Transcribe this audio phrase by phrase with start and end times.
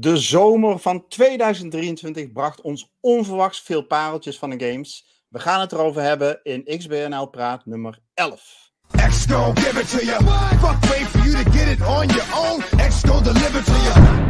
[0.00, 5.06] De zomer van 2023 bracht ons onverwachts veel pareltjes van de games.
[5.28, 8.70] We gaan het erover hebben in XBNL Praat nummer 11.
[9.08, 10.24] X give it to you.
[10.58, 12.60] Fuck wait for you to get it on your own.
[12.88, 14.26] X deliver to you.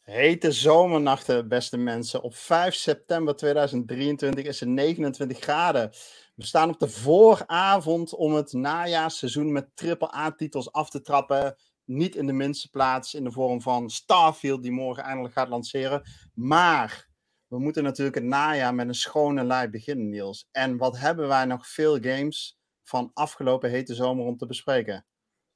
[0.00, 2.22] Hete zomernachten, beste mensen.
[2.22, 5.90] Op 5 september 2023 is het 29 graden.
[6.34, 11.56] We staan op de vooravond om het najaarseizoen met triple-A-titels af te trappen
[11.88, 16.02] niet in de minste plaats in de vorm van Starfield, die morgen eindelijk gaat lanceren.
[16.34, 17.08] Maar
[17.46, 20.48] we moeten natuurlijk het najaar met een schone lei beginnen, Niels.
[20.50, 25.06] En wat hebben wij nog veel games van afgelopen hete zomer om te bespreken?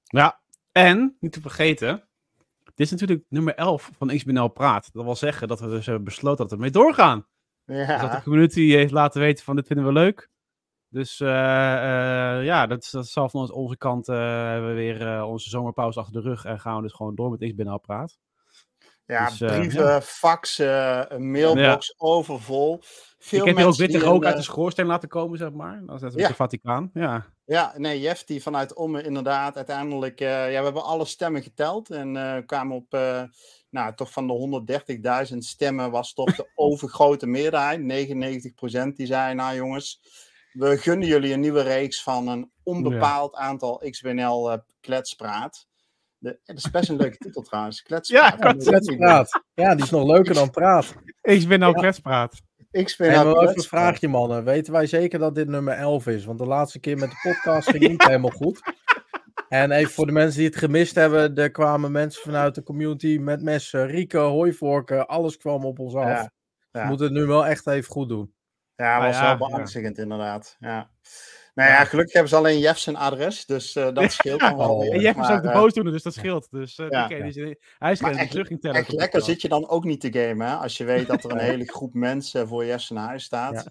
[0.03, 0.41] Ja,
[0.73, 2.09] en niet te vergeten,
[2.65, 4.93] dit is natuurlijk nummer 11 van XBNL Praat.
[4.93, 7.27] Dat wil zeggen dat we dus hebben besloten dat we ermee doorgaan.
[7.65, 7.87] Ja.
[7.87, 10.31] Dus dat de community heeft laten weten van dit vinden we leuk.
[10.93, 15.49] Dus uh, uh, ja, dat, dat zal van onze kant uh, hebben we weer onze
[15.49, 18.19] zomerpauze achter de rug en gaan we dus gewoon door met iets binnen praat.
[19.07, 20.01] Ja, dus, brieven, ja.
[20.01, 21.95] faxen, een mailbox ja.
[21.97, 22.81] overvol.
[23.19, 25.83] Veel Ik heb hier ook witte rook uit de schoorsteen laten komen, zeg maar.
[25.87, 26.29] Dat is ja.
[26.29, 27.27] de Vaticaan, ja.
[27.45, 30.19] Ja, nee, Jeff die vanuit Omme inderdaad uiteindelijk...
[30.19, 32.99] ja, we hebben alle stemmen geteld en kwamen op...
[33.71, 37.81] nou, toch van de 130.000 stemmen was toch de overgrote meerderheid.
[37.81, 40.01] 99% die zei, nou jongens
[40.53, 45.67] we gunnen jullie een nieuwe reeks van een onbepaald aantal XBNL uh, kletspraat.
[46.19, 47.83] De, dat is best een leuke titel trouwens.
[47.83, 48.43] Kletspraat.
[48.43, 49.43] Ja, kletspraat.
[49.55, 50.95] Ja, die is nog leuker dan praat.
[51.23, 51.73] XBNL ja.
[51.73, 52.41] kletspraat.
[52.73, 54.45] XBNL hey, maar even een vraagje mannen.
[54.45, 56.25] Weten wij zeker dat dit nummer 11 is?
[56.25, 58.61] Want de laatste keer met de podcast ging niet helemaal goed.
[59.49, 61.35] En even voor de mensen die het gemist hebben.
[61.35, 65.07] Er kwamen mensen vanuit de community met messen, rieken, hooivorken.
[65.07, 66.09] Alles kwam op ons af.
[66.09, 66.33] Ja,
[66.71, 66.83] ja.
[66.83, 68.35] We moeten het nu wel echt even goed doen.
[68.83, 70.03] Ja, was ja, wel beangstigend ja.
[70.03, 70.57] inderdaad.
[70.61, 70.91] Ja.
[71.55, 74.83] Nou ja, gelukkig hebben ze alleen Jeff zijn adres, dus uh, dat scheelt ja, wel.
[74.83, 76.51] En Jeff is ook de uh, boosdoener, dus dat scheelt.
[76.51, 77.55] Dus uh, ja, okay, ja.
[77.79, 80.55] hij is geen terug in Echt lekker zit je dan ook niet te gamen, hè?
[80.55, 83.71] Als je weet dat er een hele groep mensen voor Jeff zijn huis staat.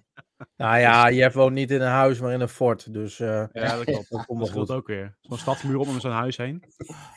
[0.56, 2.94] Nou ja, Jeff woont niet in een huis, maar in een fort.
[2.94, 4.10] Dus ja, dat klopt.
[4.10, 5.18] Dat komt goed ook weer.
[5.22, 6.64] Zo'n stadsmuur om zijn huis heen.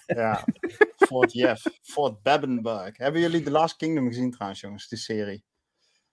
[0.07, 0.45] Ja,
[0.97, 1.67] Fort Jeff.
[1.83, 2.97] Fort Babbenberg.
[2.97, 5.45] Hebben jullie The Last Kingdom gezien trouwens, jongens, die serie?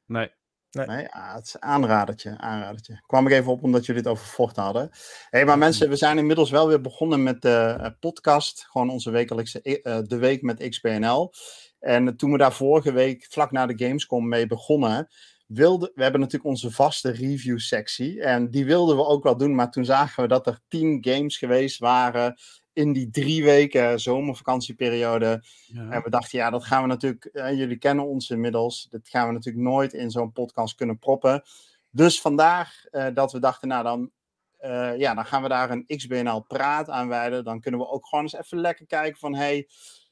[0.05, 0.31] Nee.
[0.71, 3.01] Nee, nee ah, het is aanradertje, aanradertje.
[3.05, 4.89] Kwam ik even op omdat jullie het over vocht hadden.
[5.29, 8.65] hey, maar mensen, we zijn inmiddels wel weer begonnen met de uh, podcast.
[8.69, 11.33] Gewoon onze wekelijkse uh, De Week met XBNL.
[11.79, 15.07] En toen we daar vorige week, vlak na de Gamescom, mee begonnen...
[15.47, 18.21] Wilde, we hebben natuurlijk onze vaste review-sectie.
[18.21, 21.37] En die wilden we ook wel doen, maar toen zagen we dat er tien games
[21.37, 22.35] geweest waren
[22.73, 25.43] in die drie weken zomervakantieperiode.
[25.65, 25.89] Ja.
[25.89, 29.27] En we dachten, ja, dat gaan we natuurlijk, eh, jullie kennen ons inmiddels, dat gaan
[29.27, 31.43] we natuurlijk nooit in zo'n podcast kunnen proppen.
[31.89, 34.11] Dus vandaag uh, dat we dachten, nou dan,
[34.61, 37.43] uh, ja, dan gaan we daar een XBNL praat aan wijden.
[37.43, 39.67] Dan kunnen we ook gewoon eens even lekker kijken van, hey,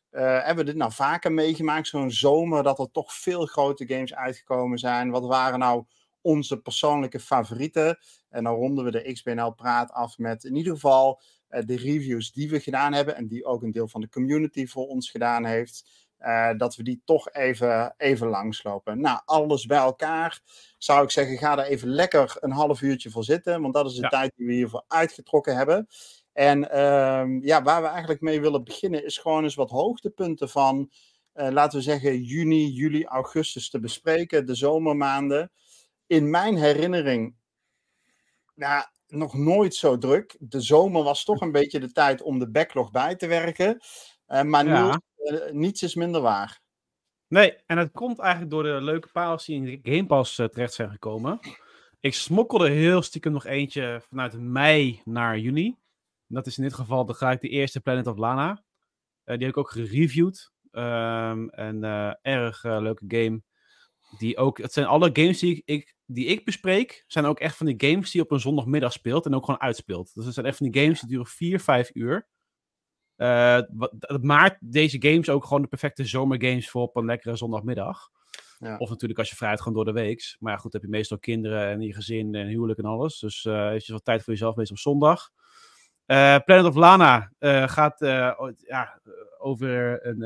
[0.09, 4.77] hebben we dit nou vaker meegemaakt, zo'n zomer, dat er toch veel grote games uitgekomen
[4.77, 5.11] zijn?
[5.11, 5.83] Wat waren nou
[6.21, 7.99] onze persoonlijke favorieten?
[8.29, 12.49] En dan ronden we de XBNL praat af met in ieder geval de reviews die
[12.49, 16.07] we gedaan hebben en die ook een deel van de community voor ons gedaan heeft,
[16.21, 19.01] uh, dat we die toch even, even langslopen.
[19.01, 20.41] Nou, alles bij elkaar
[20.77, 23.95] zou ik zeggen, ga er even lekker een half uurtje voor zitten, want dat is
[23.95, 24.09] de ja.
[24.09, 25.87] tijd die we hiervoor uitgetrokken hebben.
[26.33, 30.91] En uh, ja, waar we eigenlijk mee willen beginnen is gewoon eens wat hoogtepunten van,
[31.35, 35.51] uh, laten we zeggen, juni, juli, augustus te bespreken, de zomermaanden.
[36.07, 37.35] In mijn herinnering,
[38.55, 40.35] nou, nog nooit zo druk.
[40.39, 43.79] De zomer was toch een beetje de tijd om de backlog bij te werken.
[44.27, 45.01] Uh, maar ja.
[45.17, 46.61] nu, uh, niets is minder waar.
[47.27, 50.45] Nee, en het komt eigenlijk door de leuke parels die in de Game Pass uh,
[50.45, 51.39] terecht zijn gekomen.
[51.99, 55.77] Ik smokkelde heel stiekem nog eentje vanuit mei naar juni.
[56.27, 58.63] Dat is in dit geval de, ga ik de eerste Planet of Lana.
[59.23, 60.51] die heb ik ook gereviewd.
[60.71, 61.83] Um, een
[62.21, 63.41] erg leuke game.
[64.17, 67.65] Die ook, het zijn alle games die ik, die ik bespreek, zijn ook echt van
[67.65, 70.11] die games die op een zondagmiddag speelt en ook gewoon uitspeelt.
[70.13, 72.27] Dus het zijn echt van die games die duren 4, 5 uur.
[73.17, 73.61] Uh,
[73.91, 78.09] dat maakt deze games ook gewoon de perfecte zomergames voor op een lekkere zondagmiddag.
[78.57, 78.77] Ja.
[78.77, 80.35] Of natuurlijk als je vrij gewoon door de week.
[80.39, 83.19] Maar ja, goed, heb je meestal kinderen en je gezin en huwelijk en alles.
[83.19, 85.29] Dus uh, je wat tijd voor jezelf meestal op zondag.
[86.07, 87.31] Uh, Planet of Lana
[87.67, 87.99] gaat
[88.67, 89.01] ja,
[89.37, 90.21] over, een,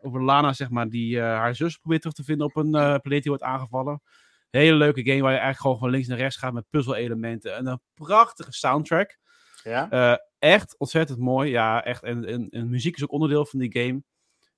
[0.00, 3.30] over Lana, zeg maar, die haar zus probeert terug te vinden op een planeet die
[3.30, 4.02] wordt aangevallen.
[4.50, 7.56] Hele leuke game waar je eigenlijk gewoon van links naar rechts gaat met puzzelelementen.
[7.56, 9.18] En een prachtige soundtrack.
[9.62, 9.92] Ja?
[9.92, 11.50] Uh, echt ontzettend mooi.
[11.50, 12.02] Ja, echt.
[12.02, 14.02] En, en, en, muziek is ook onderdeel van die game.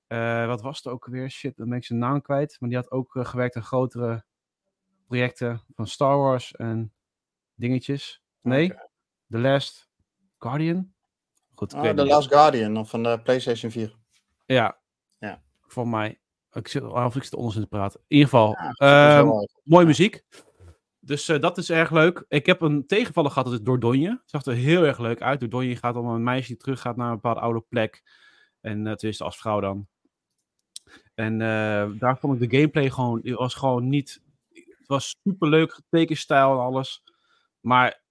[0.07, 1.29] Uh, wat was het ook weer?
[1.29, 2.55] Shit, dan ben ik zijn naam kwijt.
[2.59, 4.23] Maar die had ook uh, gewerkt aan grotere
[5.07, 6.93] projecten van Star Wars en
[7.55, 8.21] dingetjes.
[8.41, 8.89] Nee, okay.
[9.29, 9.89] The Last
[10.37, 10.93] Guardian.
[11.53, 13.95] Goed, ah, The Last Guardian van de PlayStation 4.
[14.45, 14.78] Ja.
[15.71, 16.19] Voor mij.
[16.51, 17.99] Ik zit, of ik zit onzin te praten.
[17.99, 19.27] In ieder geval, Ja, ehm,
[19.63, 20.23] mooie muziek.
[20.99, 22.25] Dus eh, dat is erg leuk.
[22.27, 24.09] Ik heb een tegenvaller gehad, dat is Dordogne.
[24.09, 25.39] Het zag er heel erg leuk uit.
[25.39, 28.03] Dordogne gaat om een meisje die teruggaat naar een bepaalde oude plek.
[28.61, 29.87] En uh, tenminste als vrouw dan.
[31.15, 34.21] En uh, daar vond ik de gameplay gewoon, het was gewoon niet...
[34.53, 37.03] Het was super leuk, tekenstijl en alles.
[37.59, 38.03] Maar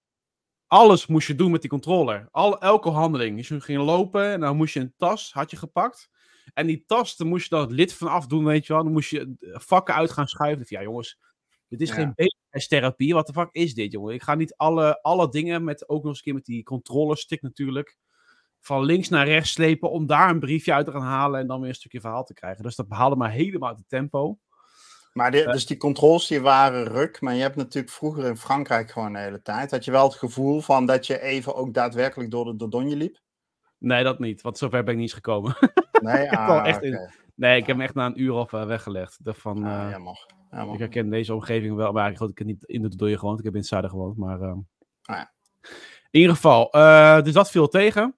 [0.67, 2.27] alles moest je doen met die controller.
[2.31, 3.37] Al, elke handeling.
[3.37, 6.09] Dus je ging lopen en dan moest je een tas, had je gepakt.
[6.53, 8.83] En die tas, daar moest je dan het lid van afdoen, weet je wel.
[8.83, 10.65] Dan moest je vakken uit gaan schuiven.
[10.69, 11.19] Ja, jongens,
[11.67, 11.95] dit is ja.
[11.95, 13.13] geen bezigheidstherapie.
[13.13, 14.13] Wat de fuck is dit, jongen?
[14.13, 17.41] Ik ga niet alle, alle dingen, met, ook nog eens een keer met die controllerstick
[17.41, 17.97] natuurlijk,
[18.59, 21.59] van links naar rechts slepen om daar een briefje uit te gaan halen en dan
[21.59, 22.63] weer een stukje verhaal te krijgen.
[22.63, 24.39] Dus dat behaalde maar helemaal uit het tempo.
[25.13, 28.91] Maar die, dus die controls die waren ruk, maar je hebt natuurlijk vroeger in Frankrijk
[28.91, 29.71] gewoon de hele tijd.
[29.71, 33.19] Had je wel het gevoel van dat je even ook daadwerkelijk door de Dordogne liep?
[33.79, 35.55] Nee, dat niet, want zover ben ik niet eens gekomen.
[36.01, 36.89] Nee, ik ah, echt okay.
[36.89, 39.15] in, nee ik heb hem echt na een uur of uh, weggelegd.
[39.19, 40.25] Ik dacht van, uh, ah, jammer.
[40.51, 40.73] jammer.
[40.73, 43.45] Ik herken deze omgeving wel, maar goed, ik heb niet in de Dordogne gewoond, ik
[43.45, 44.17] heb in het zuiden gewoond.
[44.17, 44.57] Maar uh, ah,
[45.01, 45.31] ja.
[46.11, 48.15] in ieder geval, eh, dus dat viel tegen.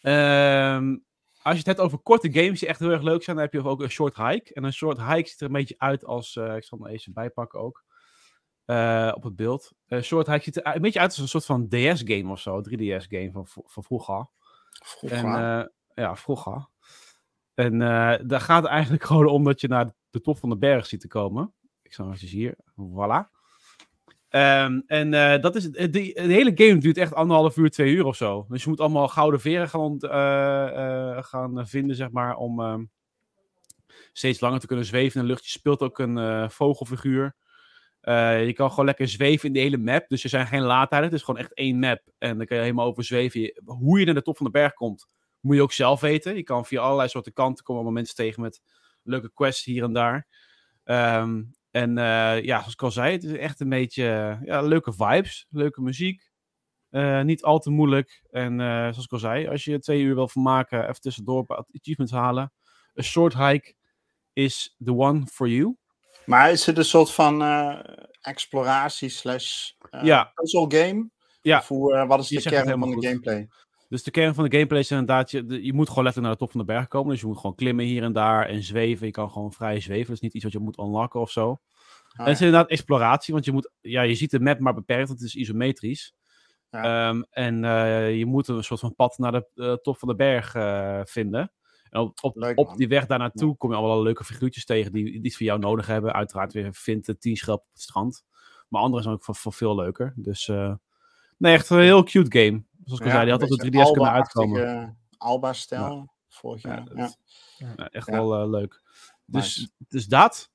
[0.00, 0.96] Ehm,
[1.42, 3.54] als je het hebt over korte games die echt heel erg leuk zijn, dan heb
[3.54, 4.54] je ook een short hike.
[4.54, 7.60] En een short hike ziet er een beetje uit als, ik zal hem even bijpakken
[7.60, 7.84] ook,
[9.14, 9.72] op het beeld.
[9.86, 12.60] Een short hike ziet er een beetje uit als een soort van DS-game of zo,
[12.60, 14.28] 3DS-game van, van vroeger.
[14.84, 15.18] Vroeger.
[15.18, 15.64] En, uh,
[15.94, 16.66] ja, vroeger.
[17.54, 17.78] En
[18.26, 21.00] daar gaat het eigenlijk gewoon om dat je naar de top van de berg ziet
[21.00, 21.52] te komen.
[21.82, 23.36] Ik zal eens hier, voilà.
[24.30, 28.04] Um, en uh, dat is, de, de, hele game duurt echt anderhalf uur, twee uur
[28.04, 28.46] of zo.
[28.48, 32.78] Dus je moet allemaal gouden veren gaan, uh, uh, gaan vinden, zeg maar, om uh,
[34.12, 35.44] steeds langer te kunnen zweven in de lucht.
[35.44, 37.34] Je speelt ook een eh, vogelfiguur.
[38.08, 40.08] Eh, je kan gewoon lekker zweven in de hele map.
[40.08, 41.08] Dus er zijn geen laadtijden.
[41.08, 42.00] Het is gewoon echt één map.
[42.18, 43.62] En dan kan je helemaal over zweven.
[43.64, 45.06] Hoe je naar de top van de berg komt,
[45.40, 46.36] moet je ook zelf weten.
[46.36, 48.62] Je kan via allerlei soorten kanten komen allemaal mensen tegen met
[49.02, 50.26] leuke quests hier en daar.
[50.84, 54.92] Um, en uh, ja, zoals ik al zei, het is echt een beetje ja, leuke
[54.92, 56.30] vibes, leuke muziek.
[57.22, 58.22] Niet al te moeilijk.
[58.30, 62.52] En zoals ik al zei, als je twee uur wil vermaken, even tussendoor achievements halen.
[62.94, 63.74] Een short hike
[64.32, 65.76] is the one for you.
[66.28, 67.78] Maar is het een soort van uh,
[68.20, 69.70] exploratie slash
[70.02, 70.32] ja.
[70.34, 71.10] puzzle game?
[71.42, 71.58] Ja.
[71.58, 73.48] Of hoe, wat is de kern van de gameplay?
[73.88, 76.38] Dus de kern van de gameplay is inderdaad, je, je moet gewoon letterlijk naar de
[76.38, 77.10] top van de berg komen.
[77.10, 79.06] Dus je moet gewoon klimmen hier en daar en zweven.
[79.06, 80.06] Je kan gewoon vrij zweven.
[80.06, 81.48] Dat is niet iets wat je moet unlocken of zo.
[81.48, 81.58] Oh,
[82.16, 85.08] en het is inderdaad exploratie, want je moet, ja, je ziet de map maar beperkt,
[85.08, 86.14] want het is isometrisch.
[86.70, 87.08] Ja.
[87.08, 90.14] Um, en uh, je moet een soort van pad naar de uh, top van de
[90.14, 91.52] berg uh, vinden.
[91.90, 93.54] En op, op, Leuk, op die weg daar naartoe ja.
[93.58, 96.12] kom je allemaal leuke figuurtjes tegen die iets voor jou nodig hebben.
[96.12, 98.24] Uiteraard weer vindt tien schelp op het strand.
[98.68, 100.12] Maar andere zijn ook voor, voor veel leuker.
[100.16, 100.50] Dus
[101.38, 102.64] nee, echt een heel cute game.
[102.84, 104.98] Zoals ik al zei, die had op de 3DS kunnen uitkomen.
[105.18, 106.84] Alba-stijl, vorig jaar.
[106.84, 107.18] Dat,
[107.56, 107.88] ja.
[107.88, 108.82] echt wel uh, leuk.
[109.24, 109.70] Dus, nice.
[109.88, 110.50] dus dat.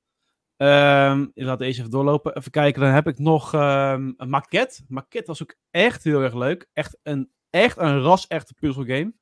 [0.56, 2.36] Um, ik laat deze even doorlopen.
[2.36, 4.84] Even kijken, dan heb ik nog um, een maquette.
[4.88, 6.68] Maquette was ook echt heel erg leuk.
[6.72, 9.14] Echt een, echt een ras-echte puzzelgame.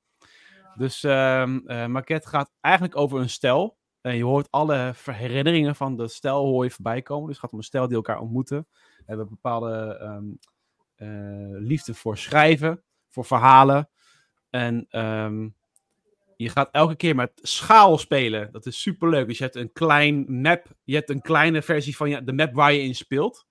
[0.77, 3.77] Dus um, uh, maquette gaat eigenlijk over een stel.
[4.01, 7.27] En je hoort alle herinneringen van de stel hoor je voorbij komen.
[7.27, 8.67] Dus het gaat om een stel die elkaar ontmoeten.
[8.97, 9.99] We hebben bepaalde
[10.97, 13.89] uh, liefde voor schrijven, voor verhalen.
[14.51, 15.55] En um,
[16.37, 18.53] je gaat elke keer met schaal spelen.
[18.53, 19.27] Dat is super leuk.
[19.27, 20.67] Dus je hebt een klein map.
[20.85, 23.47] Je hebt een kleine versie van je, de map waar je in speelt.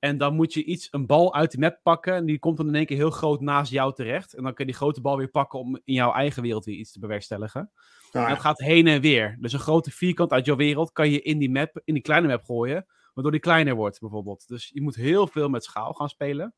[0.00, 2.14] En dan moet je iets, een bal uit die map pakken.
[2.14, 4.34] En die komt dan in één keer heel groot naast jou terecht.
[4.34, 6.76] En dan kun je die grote bal weer pakken om in jouw eigen wereld weer
[6.76, 7.70] iets te bewerkstelligen.
[8.12, 8.22] Ja.
[8.22, 9.36] En dat gaat heen en weer.
[9.40, 12.28] Dus een grote vierkant uit jouw wereld kan je in die map, in die kleine
[12.28, 12.86] map gooien.
[13.14, 14.48] Waardoor die kleiner wordt, bijvoorbeeld.
[14.48, 16.54] Dus je moet heel veel met schaal gaan spelen.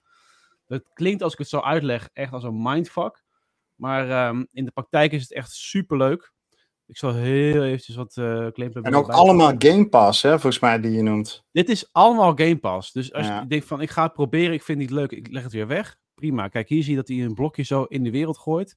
[0.66, 3.24] Dat klinkt, als ik het zo uitleg, echt als een mindfuck.
[3.74, 6.32] Maar um, in de praktijk is het echt super leuk.
[6.92, 10.90] Ik zal heel eventjes wat uh, En ook allemaal Game Pass, hè, volgens mij, die
[10.90, 11.44] je noemt.
[11.52, 12.92] Dit is allemaal Game Pass.
[12.92, 13.40] Dus als ja.
[13.40, 15.52] je denkt van, ik ga het proberen, ik vind het niet leuk, ik leg het
[15.52, 15.96] weer weg.
[16.14, 16.48] Prima.
[16.48, 18.76] Kijk, hier zie je dat hij een blokje zo in de wereld gooit.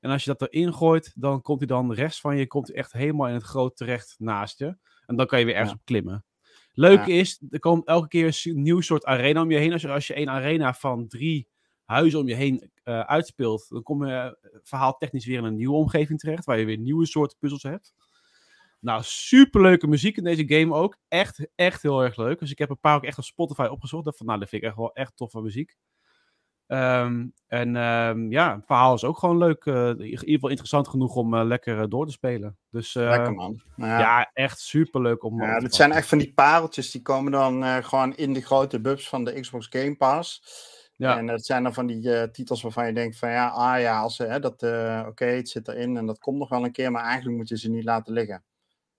[0.00, 2.76] En als je dat erin gooit, dan komt hij dan rechts van je, komt hij
[2.76, 4.76] echt helemaal in het groot terecht naast je.
[5.06, 5.78] En dan kan je weer ergens ja.
[5.78, 6.24] op klimmen.
[6.72, 7.20] Leuke ja.
[7.20, 9.72] is, er komt elke keer een nieuw soort arena om je heen.
[9.72, 11.48] Als je, als je een arena van drie
[11.86, 15.76] huizen om je heen uh, uitspeelt, dan kom je uh, verhaaltechnisch weer in een nieuwe
[15.76, 17.94] omgeving terecht, waar je weer nieuwe soorten puzzels hebt.
[18.80, 20.96] Nou, superleuke muziek in deze game ook.
[21.08, 22.38] Echt, echt heel erg leuk.
[22.38, 24.04] Dus ik heb een paar ook echt op Spotify opgezocht.
[24.04, 25.76] Dat van, nou, dat vind ik echt wel echt toffe muziek.
[26.66, 29.64] Um, en um, ja, het verhaal is ook gewoon leuk.
[29.64, 32.58] Uh, in ieder geval interessant genoeg om uh, lekker door te spelen.
[32.70, 33.62] Dus lekker man.
[33.76, 33.98] Nou ja.
[33.98, 34.30] ja.
[34.32, 35.42] echt super leuk om.
[35.42, 39.08] Ja, dit zijn echt van die pareltjes die komen dan gewoon in de grote bubs
[39.08, 40.42] van de Xbox Game Pass.
[40.96, 41.18] Ja.
[41.18, 44.00] En dat zijn dan van die uh, titels waarvan je denkt van ja, ah ja,
[44.00, 46.72] als, hè, dat, uh, oké, okay, het zit erin en dat komt nog wel een
[46.72, 48.44] keer, maar eigenlijk moet je ze niet laten liggen.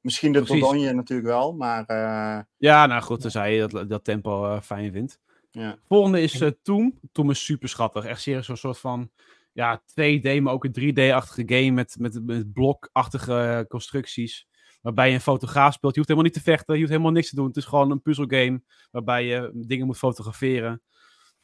[0.01, 1.79] Misschien de Dordogne natuurlijk wel, maar...
[1.87, 5.19] Uh, ja, nou goed, dan zei je dat, dat tempo fijn vindt.
[5.51, 5.77] Ja.
[5.83, 6.99] Volgende is Toom.
[7.11, 8.05] Toom is super schattig.
[8.05, 9.11] Echt serieus zo'n soort van
[9.53, 14.47] ja, 2D, maar ook een 3D-achtige game met, met, met blokachtige constructies.
[14.81, 15.93] Waarbij je een fotograaf speelt.
[15.93, 17.47] Je hoeft helemaal niet te vechten, je hoeft helemaal niks te doen.
[17.47, 18.61] Het is gewoon een puzzelgame
[18.91, 20.81] waarbij je dingen moet fotograferen.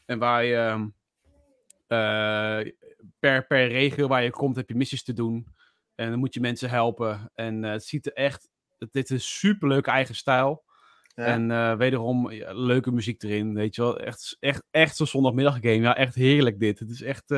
[0.05, 0.91] En waar je
[1.87, 2.73] uh,
[3.19, 5.47] per, per regio waar je komt, heb je missies te doen.
[5.95, 7.31] En dan moet je mensen helpen.
[7.33, 8.49] En uh, het ziet er echt.
[8.77, 10.63] Dit is een superleuke eigen stijl.
[11.15, 11.25] Ja.
[11.25, 13.53] En uh, wederom leuke muziek erin.
[13.53, 13.99] Weet je wel.
[13.99, 15.81] Echt, echt, echt zo'n zondagmiddag game.
[15.81, 16.79] Ja, echt heerlijk dit.
[16.79, 17.29] Het is echt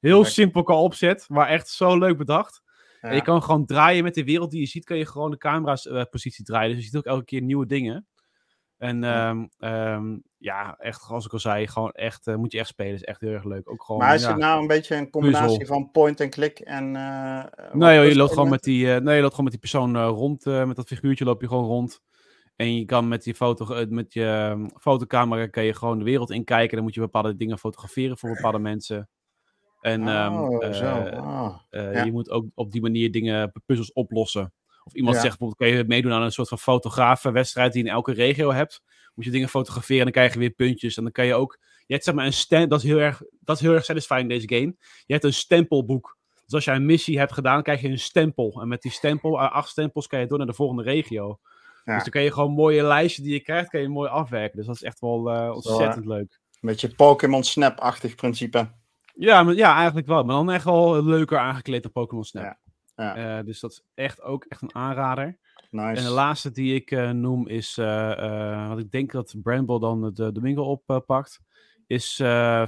[0.00, 1.24] heel simpel qua opzet.
[1.28, 2.62] Maar echt zo leuk bedacht.
[3.00, 3.08] Ja.
[3.08, 4.84] En je kan gewoon draaien met de wereld die je ziet.
[4.84, 6.74] Kan je gewoon de camera's positie draaien.
[6.74, 8.06] Dus je ziet ook elke keer nieuwe dingen.
[8.84, 9.30] En ja.
[9.30, 12.94] Um, um, ja, echt, zoals ik al zei, gewoon echt, uh, moet je echt spelen.
[12.94, 13.70] Is echt heel erg leuk.
[13.70, 15.74] Ook gewoon, maar is ja, het nou een beetje een combinatie puzzel.
[15.74, 16.94] van point-and-click en...
[16.94, 19.70] Uh, nee, joh, je loopt gewoon met die, uh, nee, je loopt gewoon met die
[19.70, 20.44] persoon rond.
[20.44, 22.00] met dat figuurtje loop je gewoon rond.
[22.56, 26.30] En je kan met je, foto, met je um, fotocamera kan je gewoon de wereld
[26.30, 26.74] inkijken.
[26.74, 29.08] Dan moet je bepaalde dingen fotograferen voor bepaalde mensen.
[29.80, 30.96] En oh, zo.
[30.96, 32.04] Oh, ja.
[32.04, 34.52] je moet ook op die manier dingen, puzzels oplossen.
[34.84, 35.22] Of iemand ja.
[35.22, 38.52] zegt bijvoorbeeld, kan je meedoen aan een soort van fotografenwedstrijd die je in elke regio
[38.52, 38.82] hebt.
[39.14, 40.96] Moet je dingen fotograferen en dan krijg je weer puntjes.
[40.96, 43.22] En dan kan je ook, je hebt zeg maar een stem, dat is heel erg,
[43.40, 44.76] dat is heel erg satisfying in deze game.
[45.06, 46.18] Je hebt een stempelboek.
[46.44, 48.60] Dus als jij een missie hebt gedaan, krijg je een stempel.
[48.60, 51.38] En met die stempel, acht stempels, kan je door naar de volgende regio.
[51.84, 51.94] Ja.
[51.94, 54.56] Dus dan kan je gewoon mooie lijstjes die je krijgt, kan je mooi afwerken.
[54.56, 56.40] Dus dat is echt wel uh, ontzettend Zo, leuk.
[56.60, 58.70] Een beetje Pokémon Snap-achtig principe.
[59.14, 60.24] Ja, maar, ja, eigenlijk wel.
[60.24, 62.42] Maar dan echt wel leuker aangekleed dan Pokémon Snap.
[62.42, 62.58] Ja.
[62.96, 63.38] Ja.
[63.38, 65.38] Uh, dus dat is echt ook echt een aanrader.
[65.70, 66.00] Nice.
[66.00, 70.14] En de laatste die ik uh, noem is, uh, wat ik denk dat Bramble dan
[70.14, 71.40] de Domingo oppakt,
[71.86, 72.14] is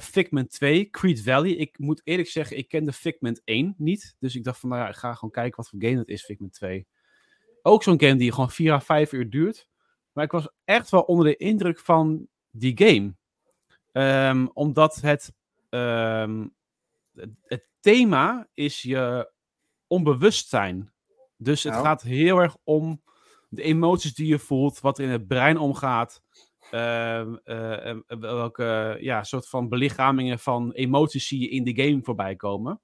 [0.00, 1.50] Figment 2, Creed Valley.
[1.50, 4.16] Ik moet eerlijk zeggen, ik kende Figment 1 niet.
[4.18, 6.24] Dus ik dacht van, nou ja, ik ga gewoon kijken wat voor game het is,
[6.24, 6.86] Figment 2.
[7.62, 9.68] Ook zo'n game die gewoon 4 à 5 uur duurt.
[10.12, 13.14] Maar ik was echt wel onder de indruk van die game.
[13.92, 15.32] Um, omdat het,
[15.70, 16.54] um,
[17.14, 19.30] het, het thema is je
[19.86, 20.92] onbewustzijn.
[21.36, 21.84] Dus het Nou.
[21.84, 23.02] gaat heel erg om
[23.48, 26.22] de emoties die je voelt, wat er in het brein omgaat.
[26.70, 32.36] ehm, eh, welke ja, soort van belichamingen van emoties zie je in de game voorbij
[32.36, 32.80] komen.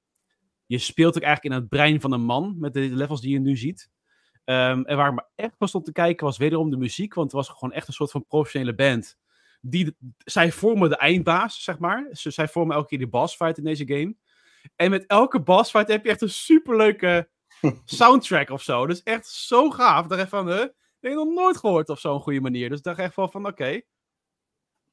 [0.66, 3.40] Je speelt ook eigenlijk in het brein van een man met de levels die je
[3.40, 3.90] nu ziet.
[4.44, 7.32] Ehm, en waar ik me echt van stond te kijken was wederom de muziek, want
[7.32, 9.18] het was gewoon echt een soort van professionele band.
[9.60, 12.08] Die, zij vormen de eindbaas, zeg maar.
[12.12, 14.16] Zij vormen elke keer de boss fight in deze game.
[14.76, 17.30] En met elke boss fight heb je echt een superleuke
[17.84, 18.86] soundtrack of zo.
[18.86, 20.06] Dus echt zo gaaf.
[20.06, 20.56] Daar van, huh?
[20.56, 22.68] Dat heb ik nog nooit gehoord op zo'n goede manier.
[22.68, 23.80] Dus ik dacht echt wel van, oké.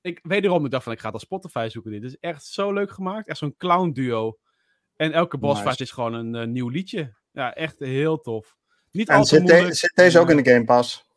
[0.02, 2.04] Ik, wederom, ik dacht van, ik ga het op Spotify zoeken dit.
[2.04, 3.28] Is echt zo leuk gemaakt.
[3.28, 4.38] Echt zo'n clown duo.
[4.96, 5.68] En elke boss Nice.
[5.68, 7.16] fight is gewoon een eh, nieuw liedje.
[7.32, 8.58] Ja, echt heel tof.
[8.92, 11.08] Niet En zit, de- zit deze ook in de Game Pass?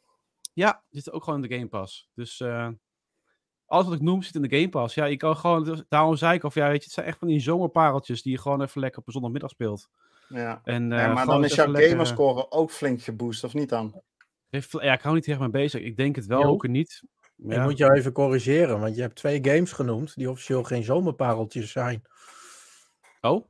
[0.52, 2.10] Ja, zit ook gewoon in de Game Pass.
[2.14, 2.68] Dus eh,
[3.72, 4.94] alles wat ik noem zit in de Game Pass.
[4.94, 7.28] Ja, je kan gewoon, daarom zei ik of ja, weet je, het zijn echt van
[7.28, 9.88] die zomerpareltjes die je gewoon even lekker op een zondagmiddag speelt.
[10.28, 10.60] Ja.
[10.64, 13.68] En, eh, Ja, maar gewoon dan is jouw lekker, gamerscore ook flink geboost, of niet
[13.68, 14.02] dan?
[14.50, 15.82] Heeft- Ja, ik hou niet echt mee bezig.
[15.82, 16.48] Ik denk het wel, Jo.
[16.48, 17.02] ook niet.
[17.48, 21.70] Ik moet jou even corrigeren, want je hebt twee games genoemd die officieel geen zomerpareltjes
[21.70, 22.02] zijn.
[23.20, 23.46] Oh,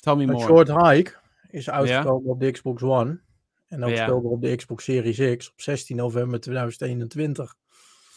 [0.00, 0.44] tell me Een more.
[0.44, 1.14] Short Hike
[1.50, 3.20] is uitgekomen op de Xbox One.
[3.68, 4.02] En ook Ja.
[4.02, 7.54] speelde op de Xbox Series X op 16 november 2021.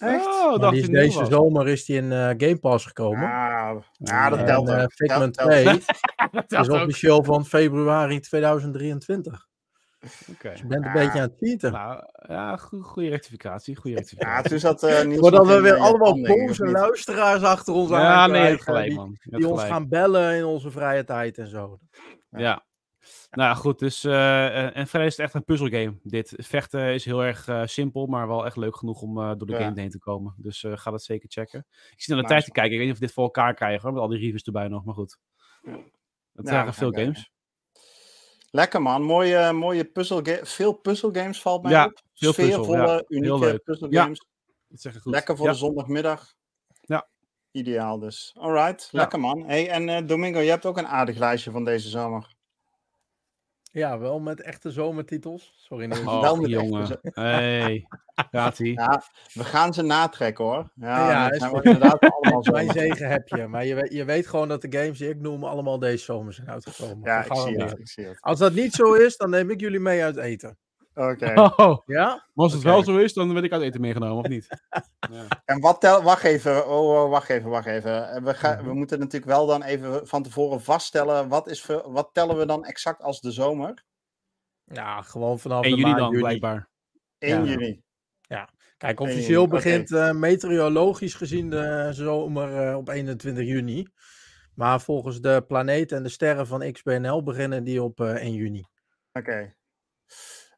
[0.02, 0.26] Echt?
[0.26, 1.30] Oh, dacht die is deze was.
[1.30, 3.24] zomer is die in eh, Game Pass gekomen.
[3.24, 4.92] Ah, ja, dat En, telt eh, ook.
[4.94, 5.82] Figment Telt- telt.
[6.32, 6.82] 2 Dat is ook.
[6.82, 9.50] officieel van februari 2023.
[10.32, 10.50] Oké.
[10.50, 10.94] Dus je bent een Ah.
[10.94, 11.72] beetje aan het cheaten.
[11.72, 13.76] Nou, ja, go- goede rectificatie.
[13.76, 14.50] Goede Ja, rectificatie.
[14.50, 18.02] toen zat eh Niels Voordat nog we weer eh, allemaal boze luisteraars achter ons aan
[18.02, 19.18] Ja, nee, hebt krijgen, gelijk, die, man.
[19.40, 21.78] Die ons gaan bellen in onze vrije tijd en zo.
[22.30, 22.64] Ja.
[23.32, 23.80] Nou ja, goed.
[23.80, 26.00] Dus, eh, eh, en verder is het echt een puzzelgame.
[26.04, 29.54] Dit vechten is heel erg eh, simpel, maar wel echt leuk genoeg om door de
[29.54, 29.58] Ja.
[29.60, 30.34] game heen te komen.
[30.38, 31.66] Dus ga dat zeker checken.
[31.92, 32.72] Ik zit naar de tijd te kijken.
[32.72, 34.68] Ik weet niet of we dit voor elkaar krijgen, hoor, met al die reviews erbij
[34.68, 34.84] nog.
[34.86, 35.18] Maar goed.
[35.62, 35.72] Ja.
[36.34, 37.32] Het Ja, waren veel games.
[38.50, 42.02] Lekker man, mooie, mooie puzzelga- veel puzzelgames valt mij Ja, op.
[42.14, 42.88] veel puzzel, Sfeervolle, ja.
[42.94, 44.26] Heel unieke puzzelgames.
[44.68, 45.12] Dat zeg ik goed.
[45.14, 45.52] Lekker voor ja.
[45.52, 46.34] de zondagmiddag.
[46.82, 47.08] Ja.
[47.52, 48.36] Ideaal dus.
[48.40, 49.00] Alright, Ja.
[49.00, 49.44] lekker man.
[49.46, 52.36] Hey, en Domingo, je hebt ook een aardig lijstje van deze zomer.
[53.72, 55.54] Ja, wel met echte zomertitels.
[55.56, 56.04] Sorry, Niels.
[56.04, 56.82] Wel Oh, met jongen.
[56.82, 57.88] echte Hey.
[58.32, 58.74] Gaat ie.
[58.74, 60.72] Ja, we gaan ze natrekken hoor.
[60.76, 62.52] Ja, Ja, dat is zijn we inderdaad allemaal zo.
[62.62, 63.48] Mijn zegen heb je.
[63.48, 66.34] Maar je weet, je weet gewoon dat de games die ik noem allemaal deze zomer
[66.34, 67.00] zijn uitgekomen.
[67.04, 67.80] Ja, ik zie het.
[67.80, 68.18] Ik zie het.
[68.22, 70.58] Als dat niet zo is, dan neem ik jullie mee uit eten.
[70.96, 71.34] Oké.
[71.58, 72.06] Oh, Ja?
[72.08, 74.48] maar als het wel zo is, dan werd ik uit eten meegenomen, of niet?
[75.12, 75.26] Ja.
[75.46, 76.04] En wat tel...
[76.04, 78.10] Wacht even, oh, oh, wacht even, wacht even.
[78.10, 81.92] Eh, We, gaan, we moeten natuurlijk wel dan even van tevoren vaststellen, wat, is voor,
[81.92, 83.84] wat tellen we dan exact als de zomer?
[84.64, 86.22] Ja, gewoon vanaf 1 de juni maand dan, juni.
[86.22, 86.70] blijkbaar.
[87.18, 87.52] 1 Ja.
[87.52, 87.82] juni.
[88.78, 93.88] Kijk, 1 officieel begint eh, meteorologisch gezien de zomer eh, op 21 juni.
[94.56, 98.64] Maar volgens de planeten en de sterren van XBNL beginnen die op eh, 1 juni.
[99.14, 99.56] Oké.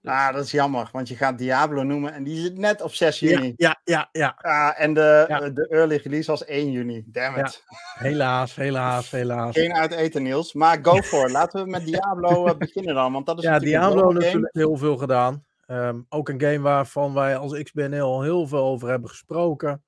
[0.03, 3.19] Ah, dat is jammer, want je gaat Diablo noemen en die zit net op 6
[3.19, 3.53] Ja, juni.
[3.57, 4.35] ja, ja, ja.
[4.41, 5.49] Ah, en de, Ja.
[5.49, 7.03] de early release was 1 juni.
[7.07, 7.45] Damn Ja.
[7.45, 7.63] it.
[8.07, 9.55] Helaas, helaas, helaas.
[9.57, 10.53] Geen uit eten, Niels.
[10.53, 11.31] Maar go for it.
[11.31, 14.13] Laten we met Diablo eh, beginnen dan, want dat is Ja, Diablo game.
[14.19, 15.45] natuurlijk heel veel gedaan.
[15.65, 19.83] Ehm, ook een game waarvan wij als XBNL al heel veel over hebben gesproken.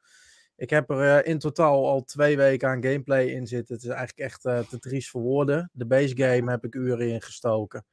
[0.55, 3.75] Ik heb er eh, in totaal al twee weken aan gameplay in zitten.
[3.75, 5.69] Het is eigenlijk echt eh, te triest voor woorden.
[5.73, 7.85] De base game heb ik uren in gestoken.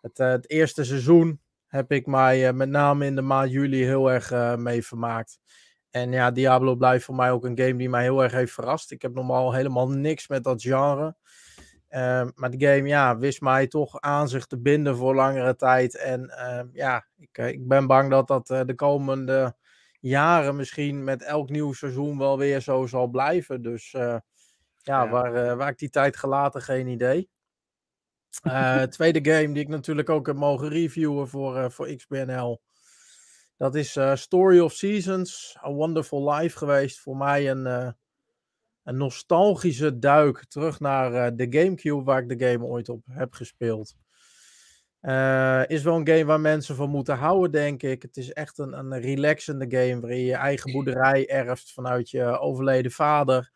[0.00, 3.84] Het, eh, het eerste seizoen heb ik mij eh, met name in de maand juli
[3.84, 5.38] heel erg eh, mee vermaakt.
[5.90, 8.90] En ja, Diablo blijft voor mij ook een game die mij heel erg heeft verrast.
[8.90, 11.16] Ik heb normaal helemaal niks met dat genre.
[11.88, 15.96] Ehm, maar de game ja, wist mij toch aan zich te binden voor langere tijd.
[15.96, 19.56] En ehm, ja, ik, eh, ik ben bang dat dat de komende
[20.00, 23.62] jaren misschien met elk nieuw seizoen wel weer zo zal blijven.
[23.62, 24.22] Dus ja,
[24.82, 25.08] Ja.
[25.08, 27.28] Waar, waar ik die tijd gelaten, geen idee.
[28.42, 32.60] Eh, tweede game die ik natuurlijk ook heb mogen reviewen voor, eh, voor XBNL.
[33.56, 37.00] Dat is eh, Story of Seasons, A Wonderful Life geweest.
[37.00, 37.94] Voor mij een,
[38.84, 43.94] een nostalgische duik terug naar de Gamecube, waar ik de game ooit op heb gespeeld.
[45.66, 48.02] Is wel een game waar mensen van moeten houden, denk ik.
[48.02, 52.38] Het is echt een, een relaxende game waarin je je eigen boerderij erft vanuit je
[52.38, 53.52] overleden vader.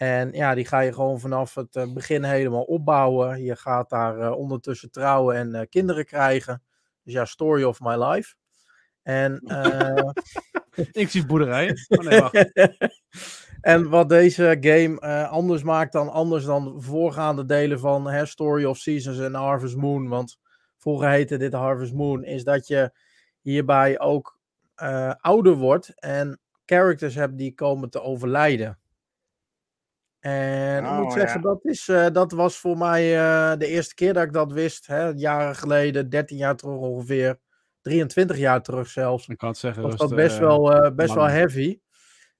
[0.00, 3.42] En ja, die ga je gewoon vanaf het eh, begin helemaal opbouwen.
[3.42, 6.62] Je gaat daar eh, ondertussen trouwen en eh, kinderen krijgen.
[7.04, 8.34] Dus ja, story of my life.
[9.02, 10.10] En eh,
[10.74, 11.76] Inclusief boerderijen.
[11.88, 12.52] Oh, nee, wacht.
[13.60, 18.78] en wat deze game anders maakt dan anders dan voorgaande delen van hè, Story of
[18.78, 20.08] Seasons en Harvest Moon.
[20.08, 20.38] Want
[20.78, 22.24] vroeger heette dit Harvest Moon.
[22.24, 22.92] Is dat je
[23.40, 24.38] hierbij ook
[25.20, 28.79] ouder wordt en characters hebt die komen te overlijden.
[30.20, 31.48] En ik moet Oh, zeggen, ja.
[31.48, 34.86] dat, is, eh, dat was voor mij eh, de eerste keer dat ik dat wist.
[34.86, 37.38] Hè, jaren geleden, 13 jaar terug ongeveer.
[37.82, 39.82] 23 jaar terug zelfs Ik kan het zeggen.
[39.82, 41.78] was dat best eh, wel, eh, best wel heavy.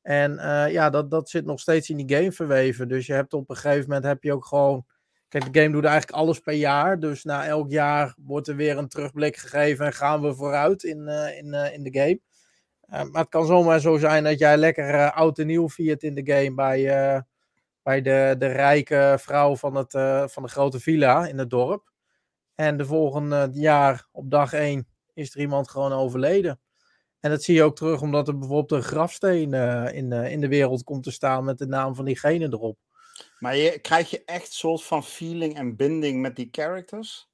[0.03, 2.89] En eh, ja, dat, dat zit nog steeds in die game verweven.
[2.89, 4.85] Dus je hebt op een gegeven moment heb je ook gewoon.
[5.29, 7.01] Kijk, de game doet eigenlijk alles per jaar.
[7.01, 11.09] Dus na elk jaar wordt er weer een terugblik gegeven en gaan we vooruit in,
[11.09, 12.21] eh, in, eh, in de game.
[12.81, 16.03] Eh, maar het kan zomaar zo zijn dat jij lekker eh, oud en nieuw viert
[16.03, 17.21] in de game bij, eh,
[17.83, 21.91] bij de, de rijke vrouw van, het, eh, van de grote villa in het dorp.
[22.55, 26.61] En de volgende jaar op dag 1 is er iemand gewoon overleden.
[27.21, 30.41] En dat zie je ook terug omdat er bijvoorbeeld een grafsteen eh, in, eh, in
[30.41, 32.79] de wereld komt te staan met de naam van diegene erop.
[33.39, 37.29] Maar je, krijg je echt soort van feeling en binding met die characters?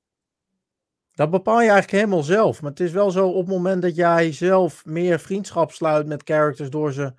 [1.12, 2.62] Dat bepaal je eigenlijk helemaal zelf.
[2.62, 6.22] Maar het is wel zo op het moment dat jij zelf meer vriendschap sluit met
[6.24, 7.14] characters door ze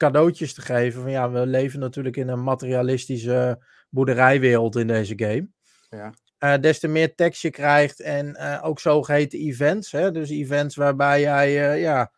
[0.00, 1.02] cadeautjes te geven.
[1.02, 5.48] Van ja, we leven natuurlijk in een materialistische boerderijwereld in deze game.
[5.88, 6.12] Ja.
[6.38, 9.92] Eh, des te meer tekst je krijgt en eh, ook zogeheten events.
[9.92, 10.10] Hè?
[10.10, 12.12] Dus events waarbij jij eh, ja,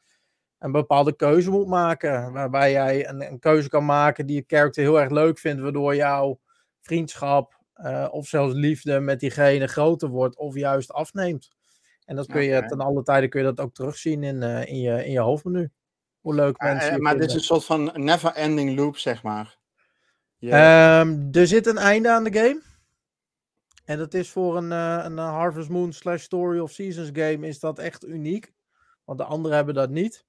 [0.58, 2.32] een bepaalde keuze moet maken.
[2.32, 5.62] Waarbij jij een, een keuze kan maken die je character heel erg leuk vindt.
[5.62, 6.40] Waardoor jouw
[6.80, 7.60] vriendschap
[8.10, 11.50] of zelfs liefde met diegene groter wordt of juist afneemt.
[12.04, 15.04] En dat kun je ten alle tijde kun je dat ook terugzien in, in, je,
[15.04, 15.70] in je hoofdmenu.
[16.22, 19.58] Hoe leuk Ah, mensen eh, maar dit is een soort van never-ending loop, zeg maar.
[20.40, 22.60] Ehm, er zit een einde aan de game.
[23.84, 27.46] En dat is voor een, eh, een eh, Harvest Moon slash Story of Seasons game
[27.46, 28.52] is dat echt uniek.
[29.04, 30.24] Want de anderen hebben dat niet.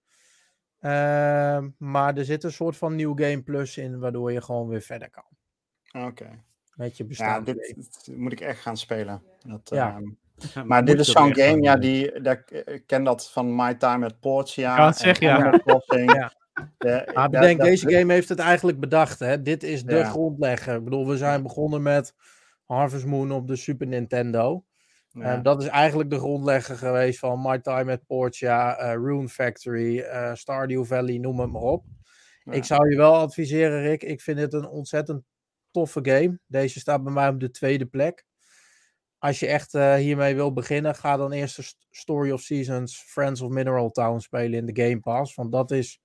[0.79, 4.82] Ehm, maar er zit een soort van nieuw game plus in, waardoor je gewoon weer
[4.82, 5.25] verder kan.
[6.06, 6.43] Oké.
[6.75, 7.73] Met je Ja, dit, game.
[7.75, 9.23] dit moet ik echt gaan spelen.
[9.47, 9.95] Dat, Ja.
[9.95, 10.10] ehm,
[10.54, 14.06] Ja, maar dit is zo'n game, ja, die, dat, ik ken dat van My Time
[14.06, 14.78] at Portia.
[14.78, 15.60] Ja, zeg je, ja.
[16.06, 16.32] Ja.
[16.78, 19.19] De- Maar dat- bedenk, dat- deze game heeft het eigenlijk bedacht.
[19.19, 19.41] Hè?
[19.41, 20.10] Dit is de Ja.
[20.10, 20.76] grondlegger.
[20.76, 22.13] Ik bedoel, we zijn begonnen met
[22.65, 24.63] Harvest Moon op de Super Nintendo.
[25.12, 25.36] ja.
[25.38, 30.00] Eh, dat is eigenlijk de grondlegger geweest van My Time at Portia, eh, Rune Factory,
[30.00, 31.86] eh, Stardew Valley, noem het maar op.
[32.43, 32.52] Ja.
[32.52, 34.04] Ik zou je wel adviseren, Rick.
[34.04, 35.24] Ik vind het een ontzettend
[35.72, 36.39] toffe game.
[36.48, 38.26] Deze staat bij mij op de tweede plek.
[39.23, 43.03] Als je echt eh, hiermee wil beginnen, ga dan eerst de St- Story of Seasons
[43.07, 45.36] Friends of Mineral Town spelen in de Game Pass.
[45.36, 46.01] Want dat is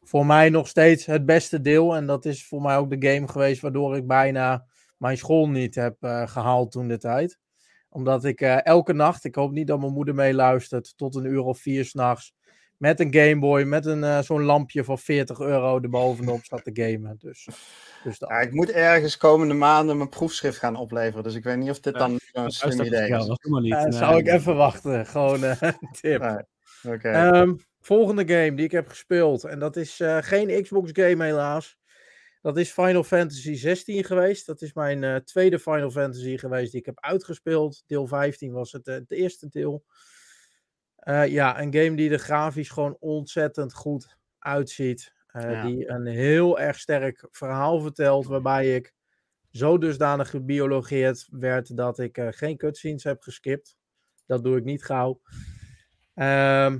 [0.00, 1.96] voor mij nog steeds het beste deel.
[1.96, 5.74] En dat is voor mij ook de game geweest waardoor ik bijna mijn school niet
[5.74, 7.38] heb eh, gehaald toen de tijd.
[7.88, 11.58] Omdat ik elke nacht, ik hoop niet dat mijn moeder meeluistert, tot een uur of
[11.58, 12.34] vier s'nachts
[12.80, 17.16] met een Game Boy, met een, zo'n lampje van 40 euro erbovenop zat te gamen.
[17.18, 17.48] Dus,
[18.04, 21.22] dus ja, ik moet ergens komende maanden mijn proefschrift gaan opleveren.
[21.22, 23.26] Dus ik weet niet of dit dan een slim idee is.
[23.26, 23.94] Dat niet.
[23.94, 25.06] zou ik even wachten.
[25.06, 26.44] Gewoon een tip.
[27.02, 29.44] Ehm, volgende game die ik heb gespeeld.
[29.44, 31.78] En dat is geen Xbox game helaas.
[32.42, 34.46] Dat is Final Fantasy 16 geweest.
[34.46, 37.82] Dat is mijn uh, tweede Final Fantasy geweest die ik heb uitgespeeld.
[37.86, 39.84] Deel 15 was het, uh, het eerste deel.
[41.04, 45.12] Uh, ja, een game die er grafisch gewoon ontzettend goed uitziet.
[45.32, 45.64] Ja.
[45.66, 48.26] Die een heel erg sterk verhaal vertelt.
[48.26, 48.94] Waarbij ik
[49.50, 53.76] zo dusdanig gebiologeerd werd dat ik geen cutscenes heb geskipt.
[54.26, 55.20] Dat doe ik niet gauw.
[56.14, 56.78] Ehm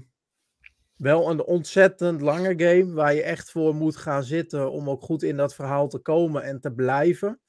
[1.00, 5.22] wel een ontzettend lange game waar je echt voor moet gaan zitten om ook goed
[5.22, 7.40] in dat verhaal te komen en te blijven.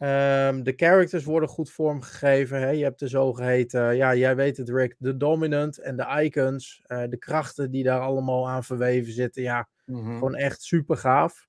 [0.00, 2.60] Um, de characters worden goed vormgegeven.
[2.60, 2.70] Hè?
[2.70, 6.82] Je hebt de zogeheten, ja, jij weet het Rick, de dominant en de icons.
[6.86, 9.42] Uh, de krachten die daar allemaal aan verweven zitten.
[9.42, 10.14] Ja, mm -hmm.
[10.14, 11.46] gewoon echt super gaaf.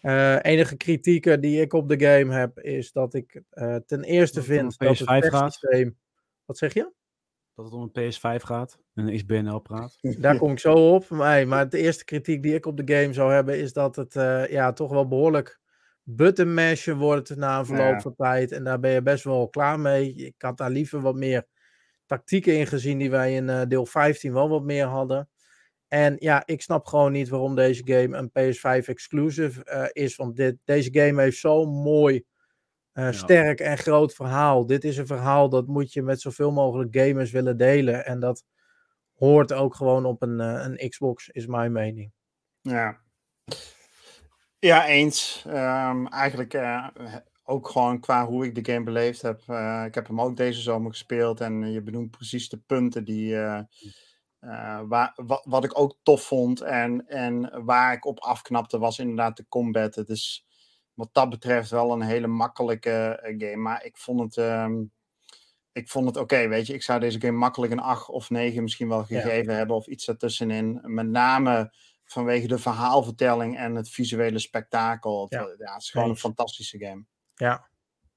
[0.00, 4.42] Uh, enige kritieken die ik op de game heb, is dat ik uh, ten eerste
[4.42, 5.96] vind dat het systeem...
[6.44, 6.92] Wat zeg je?
[7.54, 9.98] dat het om een PS5 gaat en een XBNL praat.
[10.20, 11.08] Daar kom ik zo op.
[11.08, 14.12] Maar, maar de eerste kritiek die ik op de game zou hebben is dat het
[14.50, 15.60] ja, toch wel behoorlijk
[16.08, 18.00] button mashen wordt na een verloop ja.
[18.00, 18.52] van tijd.
[18.52, 20.14] En daar ben je best wel klaar mee.
[20.14, 21.46] Ik had daar liever wat meer
[22.06, 25.28] tactieken in gezien die wij in uh, deel 15 wel wat meer hadden.
[25.88, 30.16] En ja, ik snap gewoon niet waarom deze game een PS5 exclusive uh, is.
[30.16, 32.24] Want dit, deze game heeft zo'n mooi
[32.92, 34.66] uh, sterk en groot verhaal.
[34.66, 38.04] Dit is een verhaal dat moet je met zoveel mogelijk gamers willen delen.
[38.04, 38.44] En dat
[39.14, 42.12] hoort ook gewoon op een, een Xbox, is mijn mening.
[42.60, 43.00] Ja,
[44.66, 45.44] ja eens.
[45.46, 46.86] Um, eigenlijk uh,
[47.44, 49.40] ook gewoon qua hoe ik de game beleefd heb.
[49.86, 51.40] ik heb hem ook deze zomer gespeeld.
[51.40, 53.36] En je benoemt precies de punten die...
[54.88, 59.36] waar, wat, wat ik ook tof vond en, en waar ik op afknapte was inderdaad
[59.36, 59.94] de combat.
[59.94, 60.46] Het is
[60.96, 63.62] wat dat betreft wel een hele makkelijke uh, game.
[63.62, 64.92] Maar ik vond het, um,
[65.72, 66.74] ik vond het oké, okay, weet je.
[66.74, 69.58] Ik zou deze game makkelijk een 8 of 9 misschien wel gegeven ja.
[69.58, 69.76] hebben.
[69.76, 70.80] Of iets ertussenin.
[70.82, 71.72] Met name
[72.06, 75.22] vanwege de verhaalvertelling en het visuele spektakel.
[75.22, 75.40] Het, ja.
[75.40, 75.72] ja.
[75.72, 76.16] het is gewoon eens.
[76.16, 77.04] een fantastische game.
[77.34, 77.68] Ja,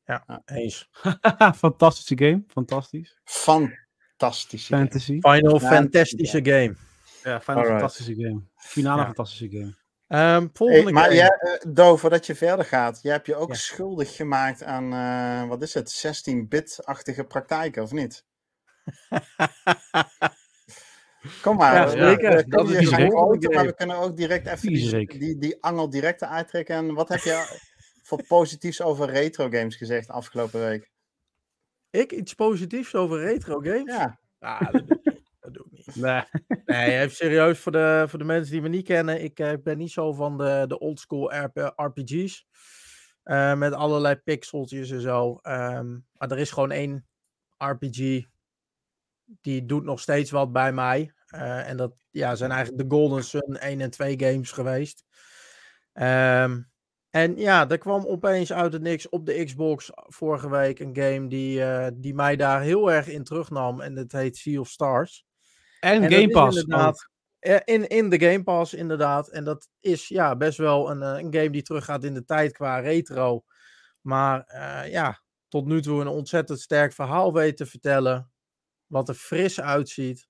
[0.06, 0.42] ja, ja.
[0.46, 0.90] eens.
[1.56, 3.20] fantastische game, fantastisch.
[3.24, 5.18] Fantastische Fantasy.
[5.20, 5.38] Game.
[5.38, 6.76] Final fantastische game.
[7.24, 7.80] Ja, final Alright.
[7.80, 8.42] fantastische game.
[8.56, 9.78] Finale fantastische game.
[10.12, 13.50] Um, volgende hey, maar jij, uh, Do, voordat je verder gaat, jij hebt je ook
[13.50, 13.56] ja.
[13.56, 18.26] schuldig gemaakt aan, uh, wat is het, 16-bit-achtige praktijken, of niet?
[21.42, 22.36] Kom maar, ja, zeker.
[22.36, 26.24] We, dat is grote, maar we kunnen ook direct even die, die, die angel direct
[26.24, 26.76] uittrekken.
[26.76, 27.60] En wat heb je
[28.08, 30.92] voor positiefs over retro games gezegd afgelopen week?
[31.90, 33.96] Ik iets positiefs over retro games?
[33.96, 34.20] Ja.
[34.40, 34.84] Ah, dat
[35.40, 35.96] dat doe ik niet.
[36.06, 36.24] Nee,
[36.66, 39.24] nee even serieus voor de, voor de mensen die me niet kennen.
[39.24, 41.32] Ik, ik ben niet zo van de, de oldschool
[41.76, 42.48] RPG's.
[43.24, 45.40] Uh, met allerlei pixeltjes en zo.
[45.44, 47.06] Um, maar er is gewoon één
[47.58, 48.26] RPG.
[49.42, 51.14] Die doet nog steeds wat bij mij.
[51.36, 55.04] Uh, en dat ja, zijn eigenlijk de Golden Sun 1 en 2 games geweest.
[55.94, 56.70] Um,
[57.10, 61.28] en ja, er kwam opeens uit het niks op de Xbox vorige week een game
[61.28, 63.82] die, uh, die mij daar heel erg in terugnam.
[63.82, 65.26] En dat heet Sea of Stars.
[65.80, 66.66] En, en Game Pass.
[67.66, 69.30] In, in de Game Pass, inderdaad.
[69.30, 72.80] En dat is ja, best wel een, een game die teruggaat in de tijd qua
[72.80, 73.44] retro.
[74.02, 78.32] Maar uh, ja, tot nu toe een ontzettend sterk verhaal weet te vertellen.
[78.90, 80.28] Wat er fris uitziet.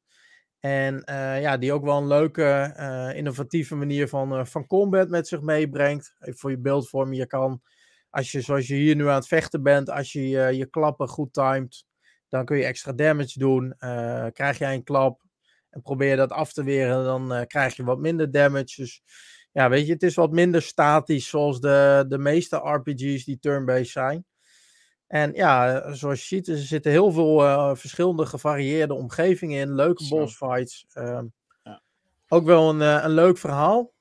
[0.59, 5.09] En uh, ja, die ook wel een leuke, uh, innovatieve manier van, uh, van combat
[5.09, 6.15] met zich meebrengt.
[6.19, 7.17] Even voor je beeldvorming.
[7.17, 7.61] Je kan,
[8.09, 11.33] als je zoals je hier nu aan het vechten bent, als je je klappen goed
[11.33, 11.85] timed,
[12.27, 13.75] dan kun je extra damage doen.
[14.33, 15.21] krijg jij een klap,
[15.69, 18.81] en probeer je dat af te weren, dan krijg je wat minder damage.
[18.81, 19.01] Dus
[19.51, 23.87] ja, weet je, het is wat minder statisch zoals de, de meeste RPG's die turn-based
[23.87, 24.25] zijn.
[25.09, 29.75] En ja, zoals je ziet, er zitten heel veel uh, verschillende gevarieerde omgevingen in.
[29.75, 30.17] Leuke Zo.
[30.17, 30.85] boss fights.
[30.93, 31.21] Uh,
[31.63, 31.81] ja.
[32.27, 33.93] Ook wel een, uh, een leuk verhaal,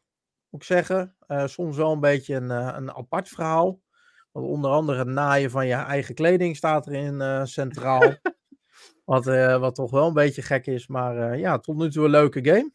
[0.48, 1.16] moet ik zeggen.
[1.44, 3.80] soms wel een beetje een, een apart verhaal.
[4.32, 8.14] Want onder andere het naaien van je eigen kleding staat erin centraal.
[9.04, 9.24] Wat,
[9.60, 10.86] wat toch wel een beetje gek is.
[10.86, 12.72] Maar ja, tot nu toe een leuke game.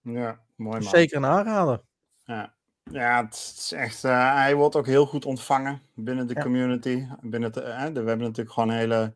[0.00, 0.88] Ja, mooi man.
[0.88, 1.82] Zeker een aanrader.
[2.24, 2.53] Ja,
[2.90, 6.42] ja het is echt, uh, hij wordt ook heel goed ontvangen binnen de ja.
[6.42, 7.06] community.
[7.20, 9.14] Binnen de, we hebben natuurlijk gewoon een hele,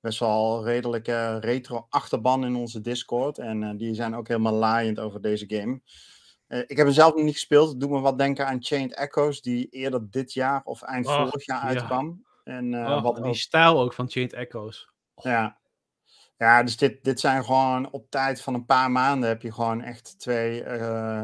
[0.00, 3.38] best wel redelijke retro achterban in onze Discord.
[3.38, 5.80] En die zijn ook helemaal laaiend over deze game.
[6.66, 7.68] ik heb hem zelf nog niet gespeeld.
[7.68, 11.22] Het doet me wat denken aan Chained Echoes, die eerder dit jaar of eind oh,
[11.22, 12.24] vorig jaar uitkwam.
[12.44, 14.88] En, oh, wat die stijl ook van Chained Echoes.
[15.14, 15.58] Ja,
[16.36, 19.82] ja dus dit, dit zijn gewoon op tijd van een paar maanden heb je gewoon
[19.82, 21.22] echt twee uh,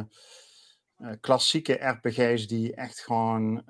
[1.21, 3.65] klassieke RPG's die echt gewoon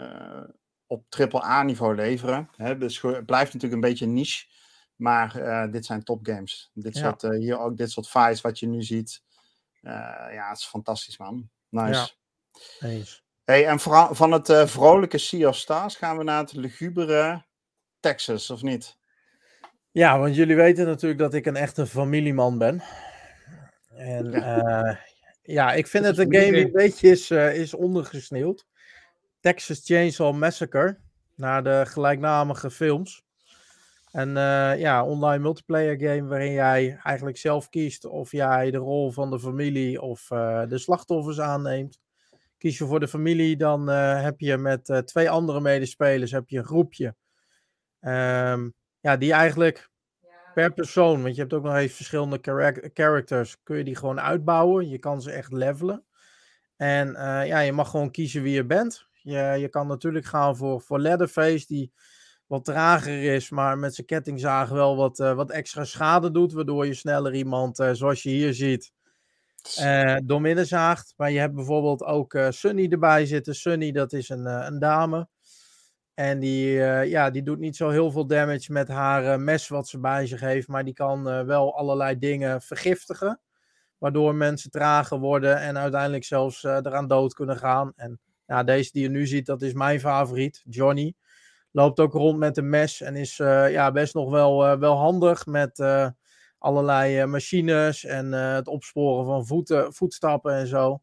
[0.86, 2.48] op triple A niveau leveren.
[2.56, 2.78] Hè?
[2.78, 4.50] Dus het blijft natuurlijk een beetje niche.
[4.96, 6.70] Maar uh, dit zijn topgames.
[6.74, 7.00] Dit ja.
[7.00, 9.22] soort, uh, hier ook dit soort fights wat je nu ziet.
[9.80, 9.92] Uh,
[10.32, 11.50] ja, het is fantastisch, man.
[11.68, 12.14] Nice.
[12.80, 12.88] Ja.
[12.88, 13.24] Eens.
[13.44, 13.80] Hey, en
[14.14, 17.44] van het vrolijke Sea of Stars gaan we naar het lugubere
[18.00, 18.96] Texas, of niet?
[19.90, 22.82] Ja, want jullie weten natuurlijk dat ik een echte familieman ben.
[23.88, 24.98] En ja,
[25.42, 28.66] ja ik vind het een game die een beetje is, is ondergesneeuwd.
[29.40, 30.98] Texas Chainsaw Massacre,
[31.34, 33.22] naar de gelijknamige films.
[34.12, 39.10] En uh, ja, online multiplayer game waarin jij eigenlijk zelf kiest of jij de rol
[39.10, 42.00] van de familie of uh, de slachtoffers aanneemt.
[42.58, 46.58] Kies je voor de familie, dan uh, heb je met twee andere medespelers heb je
[46.58, 47.14] een groepje.
[48.00, 49.90] Um, ja, die eigenlijk
[50.54, 52.38] per persoon, want je hebt ook nog eens verschillende
[52.94, 54.88] characters, kun je die gewoon uitbouwen.
[54.88, 56.04] Je kan ze echt levelen.
[56.76, 57.12] En
[57.46, 59.06] ja, je mag gewoon kiezen wie je bent.
[59.22, 61.92] Je, je kan natuurlijk gaan voor, voor Leatherface, die
[62.52, 66.86] wat trager is, maar met zijn kettingzaag wel wat, uh, wat extra schade doet, waardoor
[66.86, 68.92] je sneller iemand, uh, zoals je hier ziet,
[69.80, 71.14] uh, doormidden zaagt.
[71.16, 73.54] Maar je hebt bijvoorbeeld ook Sunny erbij zitten.
[73.54, 75.28] Sunny, dat is een, een dame.
[76.14, 76.72] En die,
[77.08, 80.40] ja, die doet niet zo heel veel damage met haar mes wat ze bij zich
[80.40, 83.40] heeft, maar die kan wel allerlei dingen vergiftigen.
[83.98, 87.92] Waardoor mensen trager worden en uiteindelijk zelfs eraan dood kunnen gaan.
[87.96, 91.14] En ja, deze die je nu ziet, dat is mijn favoriet, Johnny.
[91.70, 95.84] Loopt ook rond met een mes en is ja, best nog wel, wel handig met
[96.58, 101.02] allerlei machines en het opsporen van voeten, voetstappen en zo.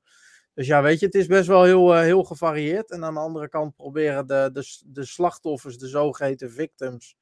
[0.60, 2.92] Dus ja, weet je, het is best wel heel, heel gevarieerd.
[2.92, 7.16] En aan de andere kant proberen de, de, de slachtoffers, de zogeheten victims,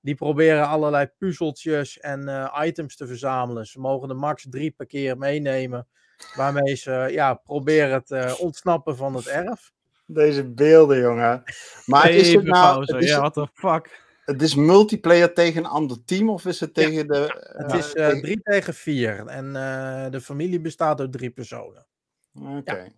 [0.00, 3.66] die proberen allerlei puzzeltjes en items te verzamelen.
[3.66, 5.86] Ze mogen er max drie per keer meenemen,
[6.34, 9.72] waarmee ze ja, proberen te ontsnappen van het erf.
[10.06, 11.42] Deze beelden, jongen.
[11.86, 12.80] Maar is het nou...
[12.80, 14.02] Het is, ja, what the fuck?
[14.24, 17.52] Het is multiplayer tegen een ander team of is het tegen ja, de...
[17.56, 18.20] Het uh, is uh, tegen...
[18.20, 21.86] drie tegen vier en uh, de familie bestaat uit drie personen.
[22.34, 22.56] Oké.
[22.56, 22.82] Okay.
[22.84, 22.92] Ja.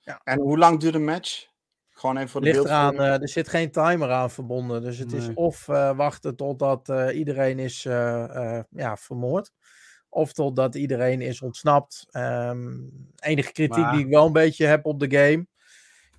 [0.00, 0.20] ja.
[0.24, 1.50] En hoe lang duurt een match?
[1.90, 4.82] Gewoon even voor de Ligt eraan, er zit geen timer aan verbonden.
[4.82, 5.20] Dus het nee.
[5.20, 5.66] is of
[5.96, 9.52] wachten totdat iedereen is ja, vermoord.
[10.08, 12.06] Of totdat iedereen is ontsnapt.
[12.10, 13.92] Um, enige kritiek maar...
[13.92, 15.46] die ik wel een beetje heb op de game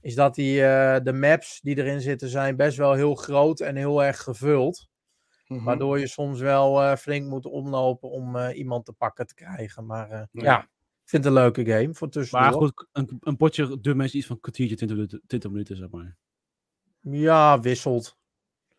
[0.03, 3.75] is dat die, uh, de maps die erin zitten zijn best wel heel groot en
[3.75, 4.89] heel erg gevuld.
[5.47, 5.65] Mm -hmm.
[5.65, 9.85] Waardoor je soms wel uh, flink moet omlopen om uh, iemand te pakken te krijgen.
[9.85, 10.67] Maar ja.
[11.05, 12.49] Vind het een leuke game voor tussendoor.
[12.49, 15.75] Maar goed, een, een potje duurt mensen iets van een kwartiertje, 20 minuten, 20 minuten
[15.75, 16.17] zeg maar.
[17.01, 18.17] Ja, wisselt.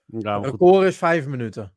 [0.06, 1.74] Ja, het record is 5 minuten.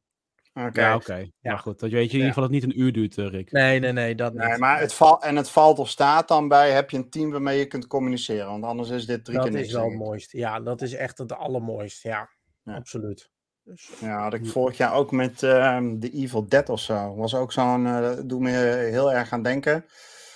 [0.54, 0.84] Okay.
[0.84, 1.12] Ja, oké.
[1.12, 1.34] Okay.
[1.40, 1.52] Ja.
[1.52, 3.28] Maar goed, dat weet je in ieder geval dat het niet een uur duurt, uh,
[3.28, 3.52] Rick.
[3.52, 4.42] Nee, nee, nee, dat niet.
[4.42, 7.32] Nee, maar het valt, en het valt of staat dan bij, heb je een team
[7.32, 9.72] waarmee je kunt communiceren, want anders is dit drie dat keer niks.
[9.72, 10.38] Dat is wel het mooiste.
[10.38, 12.30] Ja, dat is echt het allermooiste, ja.
[12.64, 12.76] ja.
[12.76, 13.32] Absoluut.
[13.64, 17.16] Dus, ja, had ik vorig jaar ook met uh, The Evil Dead of zo.
[17.16, 18.50] Was ook zo'n, uh, doe me
[18.92, 19.86] heel erg aan denken.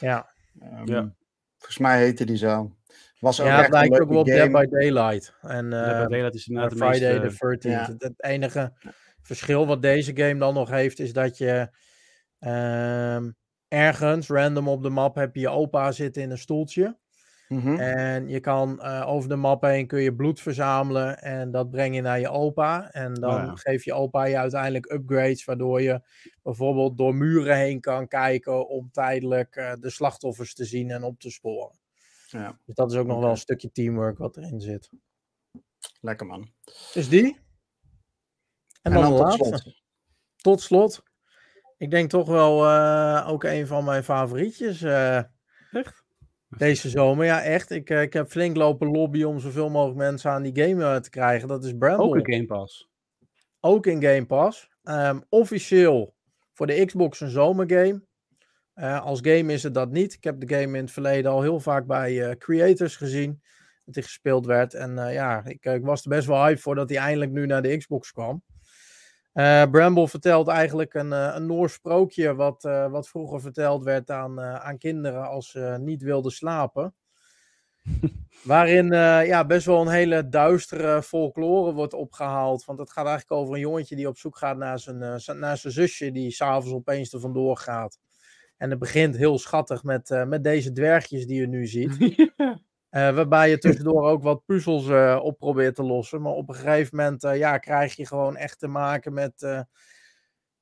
[0.01, 0.29] Ja.
[0.63, 1.13] Um, ja.
[1.57, 2.75] Volgens mij heette die zo.
[3.19, 5.33] Was ook ja, het lijkt ook wel op Dead by Daylight.
[5.41, 7.71] En uh, Dead by Daylight is inderdaad Friday the 13th.
[7.71, 7.95] Ja.
[7.97, 8.73] Het enige
[9.21, 11.69] verschil wat deze game dan nog heeft, is dat je
[12.39, 13.35] um,
[13.67, 16.97] ergens random op de map heb je je opa zitten in een stoeltje.
[17.51, 17.59] Mhm.
[17.59, 17.79] Mm -hmm.
[17.79, 21.95] En je kan uh, over de map heen kun je bloed verzamelen en dat breng
[21.95, 22.91] je naar je opa.
[22.91, 23.55] En dan Oh ja.
[23.55, 26.01] geeft je opa je uiteindelijk upgrades, waardoor je
[26.43, 31.19] bijvoorbeeld door muren heen kan kijken om tijdelijk uh, de slachtoffers te zien en op
[31.19, 31.79] te sporen.
[32.27, 34.89] Ja, Dus dat is ook nog wel een stukje teamwork wat erin zit.
[36.01, 36.51] lekker man.
[36.93, 37.39] Dus die.
[38.81, 39.43] En, dan, de tot laatste.
[39.45, 39.75] slot.
[40.35, 41.03] Tot slot.
[41.77, 44.81] Ik denk toch wel eh, ook een van mijn favorietjes.
[44.81, 45.17] eh,
[45.71, 46.00] Echt?
[46.57, 47.25] Deze zomer.
[47.25, 47.71] Ja, echt.
[47.71, 50.95] Ik, eh, ik heb flink lopen lobbyen om zoveel mogelijk mensen aan die game eh,
[50.95, 51.47] te krijgen.
[51.47, 52.05] Dat is Bramble.
[52.05, 52.89] Ook een Game Pass.
[53.59, 54.69] Ook in Game Pass.
[54.83, 56.15] Ehm, officieel
[56.53, 58.01] voor de Xbox een zomergame.
[58.73, 60.13] Eh, als game is het dat niet.
[60.13, 63.41] Ik heb de game in het verleden al heel vaak bij creators gezien.
[63.85, 64.73] Dat die gespeeld werd.
[64.73, 67.61] En ja, ik, ik was er best wel hype voor dat hij eindelijk nu naar
[67.61, 68.43] de Xbox kwam.
[69.33, 72.35] Eh, Bramble vertelt eigenlijk een, eh, een Noors sprookje.
[72.35, 76.95] Wat, eh, wat vroeger verteld werd aan, aan kinderen als ze niet wilden slapen.
[78.43, 78.87] Waarin
[79.25, 82.65] ja, best wel een hele duistere folklore wordt opgehaald.
[82.65, 84.97] Want het gaat eigenlijk over een jongetje die op zoek gaat naar zijn,
[85.39, 86.11] naar zijn zusje.
[86.11, 87.99] Die s'avonds opeens er vandoor gaat.
[88.57, 91.97] En het begint heel schattig met, met deze dwergjes die je nu ziet.
[92.91, 94.87] waarbij je tussendoor ook wat puzzels
[95.21, 96.21] op probeert te lossen.
[96.21, 99.65] Maar op een gegeven moment ja, krijg je gewoon echt te maken met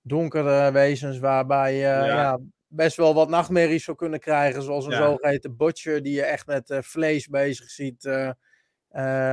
[0.02, 1.20] donkere wezens.
[1.20, 2.06] Waarbij je ja.
[2.06, 2.40] ja.
[2.68, 4.64] best wel wat nachtmerries zou kunnen krijgen.
[4.64, 8.04] Zoals een zogeheten butcher die je echt met vlees bezig ziet.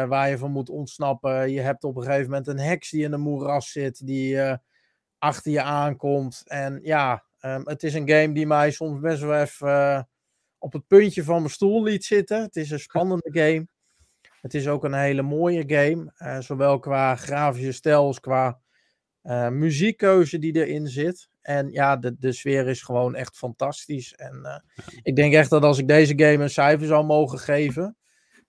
[0.09, 1.51] waar je van moet ontsnappen.
[1.51, 4.07] Je hebt op een gegeven moment een heks die in een moeras zit.
[4.07, 4.59] Die
[5.19, 6.43] achter je aankomt.
[6.47, 10.09] En ja, ehm, het is een game die mij soms best wel even
[10.67, 12.43] op het puntje van mijn stoel liet zitten.
[12.43, 13.67] Het is een spannende game.
[14.41, 16.13] Het is ook een hele mooie game.
[16.19, 18.61] Uh, zowel qua grafische stijl als qua
[19.23, 21.29] uh, muziekkeuze die erin zit.
[21.43, 24.15] En ja, de, de sfeer is gewoon echt fantastisch.
[24.15, 24.65] En
[25.03, 27.97] ik denk echt dat als ik deze game een cijfer zou mogen geven,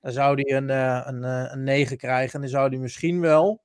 [0.02, 2.34] dan zou hij een, een, een 9 krijgen.
[2.34, 3.64] En dan zou hij misschien wel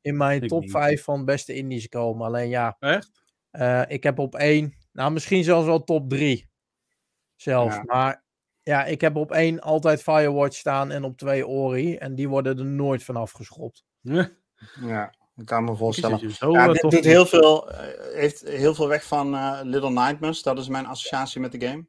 [0.00, 0.70] in mijn top niet.
[0.70, 2.26] 5 van beste indies komen.
[2.26, 2.76] Alleen ja.
[2.78, 3.10] Echt?
[3.90, 6.47] Ik heb op 1, nou misschien zelfs wel top 3
[7.40, 7.76] zelfs.
[7.76, 7.82] Ja.
[7.86, 8.24] Maar
[8.62, 11.96] ja, ik heb op 1 altijd Firewatch staan en op 2 Ori.
[11.96, 13.84] En die worden er nooit van afgeschopt.
[14.80, 15.14] Ja.
[15.36, 16.32] Ik kan me voorstellen.
[16.38, 17.70] Ja, dit doet heel veel,
[18.12, 19.30] heeft heel veel weg van
[19.62, 20.42] Little Nightmares.
[20.42, 21.86] Dat is mijn associatie met de game.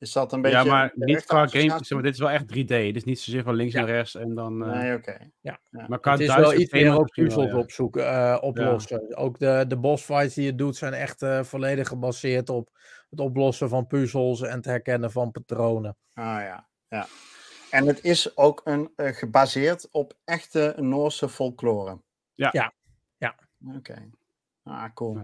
[0.00, 0.58] Is dat een beetje...
[0.58, 1.68] Ja, maar niet qua game...
[1.68, 2.66] Zeg maar, dit is wel echt 3D.
[2.66, 3.80] Dit is niet zozeer van links ja.
[3.80, 4.62] naar rechts en dan...
[4.62, 4.72] Uh...
[4.72, 5.10] Nee, oké.
[5.10, 5.32] Okay.
[5.40, 5.60] Ja.
[5.70, 5.84] ja.
[5.88, 7.58] Maar qua het is wel iets meer ook puzzels ja.
[7.58, 9.04] opzoeken, uh, oplossen.
[9.08, 9.16] Ja.
[9.16, 12.78] Ook de, de boss fights die je doet zijn echt uh, volledig gebaseerd op
[13.10, 15.96] het oplossen van puzzels en het herkennen van patronen.
[16.12, 17.06] Ah ja, ja.
[17.70, 22.00] En het is ook een, uh, gebaseerd op echte Noorse folklore.
[22.34, 22.48] Ja.
[22.52, 22.72] Ja.
[23.16, 23.34] ja.
[23.66, 23.76] Oké.
[23.76, 24.10] Okay.
[24.62, 25.20] Ah, cool.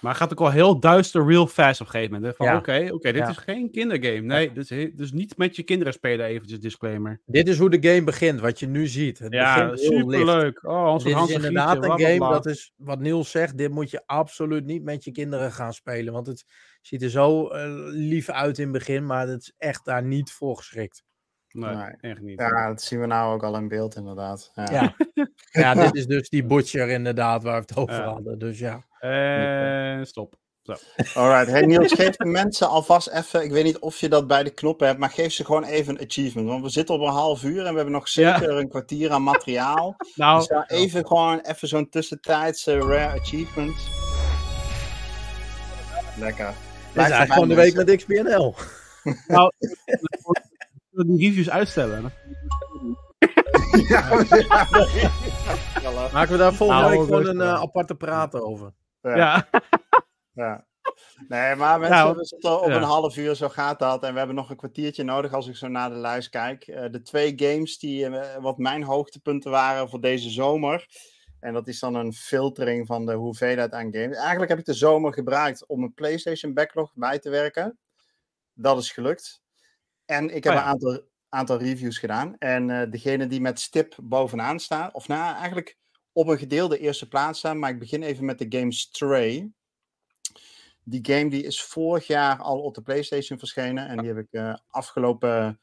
[0.00, 2.36] Maar het gaat ook wel heel duister real fast op een gegeven moment.
[2.36, 2.56] Van ja.
[2.56, 3.28] oké, okay, okay, dit ja.
[3.28, 4.20] is geen kindergame.
[4.20, 7.20] Nee, dus, dus niet met je kinderen spelen eventjes, disclaimer.
[7.26, 9.18] Dit is hoe de game begint, wat je nu ziet.
[9.18, 10.64] Het ja, superleuk.
[10.64, 14.64] Oh, dit is inderdaad een game, dat is wat Niels zegt, dit moet je absoluut
[14.64, 16.12] niet met je kinderen gaan spelen.
[16.12, 16.44] Want het
[16.80, 17.62] ziet er zo uh,
[17.92, 21.02] lief uit in het begin, maar het is echt daar niet voor geschikt.
[21.52, 22.40] Nee, nee, echt niet.
[22.40, 24.50] Ja, dat zien we nou ook al in beeld, inderdaad.
[24.54, 24.94] Ja, ja.
[25.62, 28.12] ja dit is dus die butcher, inderdaad, waar we het over ja.
[28.12, 28.38] hadden.
[28.38, 28.84] Dus ja.
[28.98, 30.38] En stop.
[30.62, 30.76] Zo.
[31.14, 31.50] Alright.
[31.50, 34.50] Hey Niels, geef de mensen alvast even, ik weet niet of je dat bij de
[34.50, 36.48] knoppen hebt, maar geef ze gewoon even een achievement.
[36.48, 38.58] Want we zitten op een half uur en we hebben nog zeker ja.
[38.58, 39.96] een kwartier aan materiaal.
[40.14, 43.76] nou, dus daar even gewoon even zo'n tussentijdse rare achievement.
[46.18, 46.54] Lekker.
[46.92, 48.54] Dit is eigenlijk gewoon de week met XPNL.
[49.26, 49.52] nou,
[51.06, 52.12] die reviews uitstellen.
[53.88, 54.24] ja,
[55.82, 58.72] ja, Maken we daar volgende nou, week gewoon een uh, aparte praat over.
[59.02, 59.16] Ja.
[59.16, 59.48] ja.
[60.32, 60.68] ja.
[61.28, 62.76] Nee, maar mensen, nou, we zitten op ja.
[62.76, 64.02] een half uur, zo gaat dat.
[64.02, 66.66] En we hebben nog een kwartiertje nodig als ik zo naar de lijst kijk.
[66.66, 70.86] Uh, de twee games die uh, wat mijn hoogtepunten waren voor deze zomer.
[71.40, 74.16] En dat is dan een filtering van de hoeveelheid aan games.
[74.16, 77.78] Eigenlijk heb ik de zomer gebruikt om een PlayStation backlog bij te werken.
[78.52, 79.42] Dat is gelukt.
[80.04, 80.64] En ik heb oh ja.
[80.64, 82.36] een aantal, aantal reviews gedaan.
[82.38, 85.78] En uh, degene die met stip bovenaan staan, of nou eigenlijk
[86.12, 89.50] op een gedeelde eerste plaats staan, maar ik begin even met de game Stray.
[90.84, 94.28] Die game die is vorig jaar al op de PlayStation verschenen en die heb ik
[94.30, 95.60] uh, afgelopen,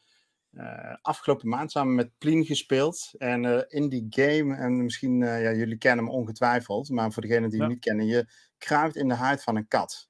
[0.58, 3.14] uh, afgelopen maand samen met Plien gespeeld.
[3.18, 7.50] En uh, in die game, en misschien, ja, jullie kennen hem ongetwijfeld, maar voor degenen
[7.50, 7.64] die ja.
[7.64, 10.10] hem niet kennen, je kruipt in de huid van een kat.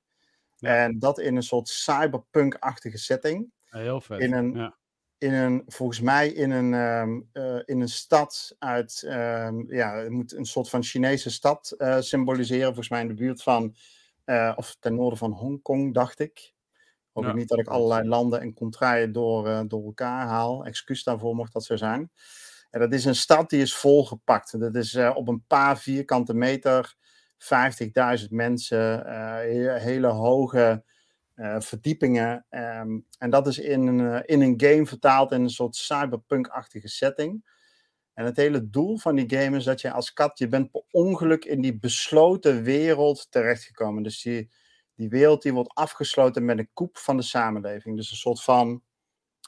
[0.56, 0.84] Ja.
[0.84, 3.52] En dat in een soort cyberpunk-achtige setting.
[3.66, 4.20] Heel vet.
[4.20, 4.78] In een, ja.
[5.18, 10.10] in een, volgens mij in een, um, uh, in een stad uit, um, ja, het
[10.10, 12.66] moet een soort van Chinese stad symboliseren.
[12.66, 13.76] Volgens mij in de buurt van,
[14.56, 16.56] of ten noorden van Hongkong, dacht ik.
[17.18, 17.32] Hoop ja.
[17.32, 20.66] ik niet dat ik allerlei landen en contraien door, door elkaar haal.
[20.66, 22.12] Excuus daarvoor mocht dat zo zijn.
[22.72, 24.60] En dat is een stad die is volgepakt.
[24.60, 26.96] Dat is op een paar vierkante meter,
[28.20, 30.84] 50.000 mensen, hele, hele hoge
[31.58, 32.46] verdiepingen.
[32.50, 37.46] Um, en dat is in een, in een game vertaald in een soort cyberpunk-achtige setting.
[38.14, 40.84] En het hele doel van die game is dat je als kat, je bent per
[40.92, 44.04] ongeluk in die besloten wereld terechtgekomen.
[44.04, 44.50] Dus die,
[44.98, 47.96] die wereld die wordt afgesloten met een koep van de samenleving.
[47.98, 48.82] Dus een soort van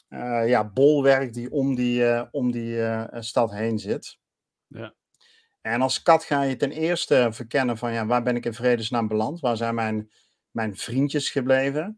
[0.09, 2.83] uh, ja, bolwerk die om die, om die
[3.19, 4.17] stad heen zit.
[4.67, 4.93] Ja.
[5.61, 9.07] En als kat ga je ten eerste verkennen van ja, waar ben ik in vredesnaam
[9.07, 9.39] beland?
[9.39, 10.09] Waar zijn mijn
[10.51, 11.97] mijn vriendjes gebleven.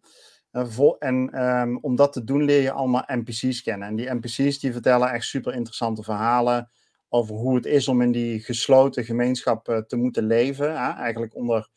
[1.00, 3.88] En um, om dat te doen leer je allemaal NPC's kennen.
[3.88, 6.70] En die NPC's die vertellen echt super interessante verhalen
[7.10, 10.76] over hoe het is om in die gesloten gemeenschap te moeten leven.
[10.76, 11.70] Eigenlijk onder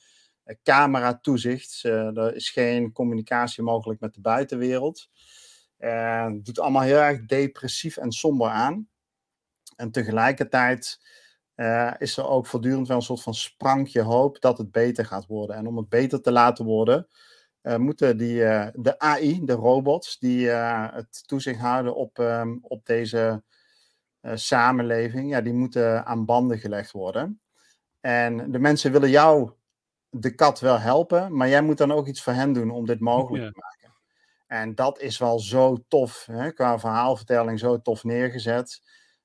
[0.47, 1.83] uh, camera toezicht.
[1.83, 5.09] er is geen communicatie mogelijk met de buitenwereld.
[5.77, 8.89] het doet allemaal heel erg depressief en somber aan.
[9.77, 11.01] En tegelijkertijd
[11.99, 15.57] is er ook voortdurend wel een soort van sprankje hoop dat het beter gaat worden.
[15.57, 17.09] En om het beter te laten worden,
[17.77, 18.39] moeten die,
[18.73, 23.43] de AI, de robots, die het toezicht houden op, ehm, op deze
[24.35, 27.41] samenleving, ja, die moeten aan banden gelegd worden.
[28.01, 29.51] En de mensen willen jou,
[30.17, 33.01] de kat, wel helpen, maar jij moet dan ook iets voor hen doen om dit
[33.01, 33.95] mogelijk te maken.
[34.47, 38.83] En dat is wel zo tof, hè, qua verhaalvertelling zo tof neergezet.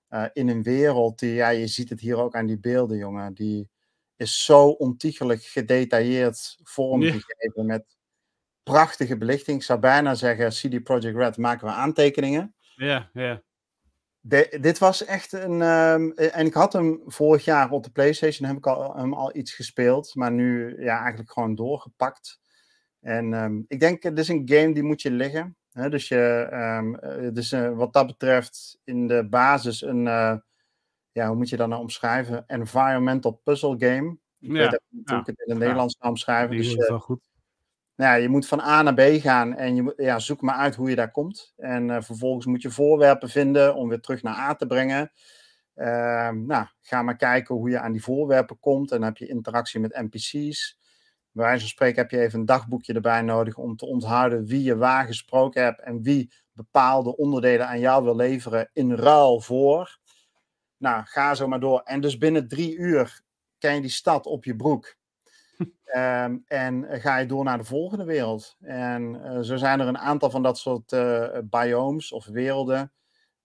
[0.10, 3.34] Uh, in een wereld die, ja, je ziet het hier ook aan die beelden, jongen.
[3.34, 3.70] Die
[4.16, 7.98] is zo ontiegelijk gedetailleerd vormgegeven met
[8.64, 9.58] prachtige belichting.
[9.58, 12.56] Ik zou bijna zeggen, CD Projekt Red maken we aantekeningen.
[12.76, 13.42] Ja, ja.
[14.62, 15.62] Dit was echt een.
[15.62, 19.36] Um, en ik had hem vorig jaar op de PlayStation, heb ik al, hem al
[19.36, 20.16] iets gespeeld.
[20.16, 22.40] Maar nu ja, eigenlijk gewoon doorgepakt.
[23.00, 25.58] En um, ik denk, het is een game die moet je liggen.
[25.72, 25.90] Hè?
[25.90, 27.00] Dus, je, um,
[27.34, 30.38] dus uh, wat dat betreft in de basis een, uh,
[31.12, 32.44] ja, hoe moet je dat nou omschrijven?
[32.48, 34.18] Environmental puzzle game.
[34.40, 36.50] Ik ja, weet niet hoe ik het in het Nederlands zou omschrijven.
[36.50, 37.29] Die dus, uh, wel goed.
[38.00, 40.90] Nou je moet van A naar B gaan en je ja, zoek maar uit hoe
[40.90, 41.54] je daar komt.
[41.58, 45.12] En vervolgens moet je voorwerpen vinden om weer terug naar A te brengen.
[45.76, 48.92] Uh, nou, ga maar kijken hoe je aan die voorwerpen komt.
[48.92, 50.78] En dan heb je interactie met NPC's
[51.32, 54.64] bij wijze van spreken heb je even een dagboekje erbij nodig om te onthouden wie
[54.64, 60.00] je waar gesproken hebt en wie bepaalde onderdelen aan jou wil leveren in ruil voor.
[60.78, 61.82] Nou, ga zo maar door.
[61.84, 63.22] En dus binnen drie uur
[63.58, 64.98] ken je die stad op je broek.
[65.96, 68.58] Um, en ga je door naar de volgende wereld.
[68.62, 72.92] En uh, zo zijn er een aantal van dat soort uh, biomes of werelden.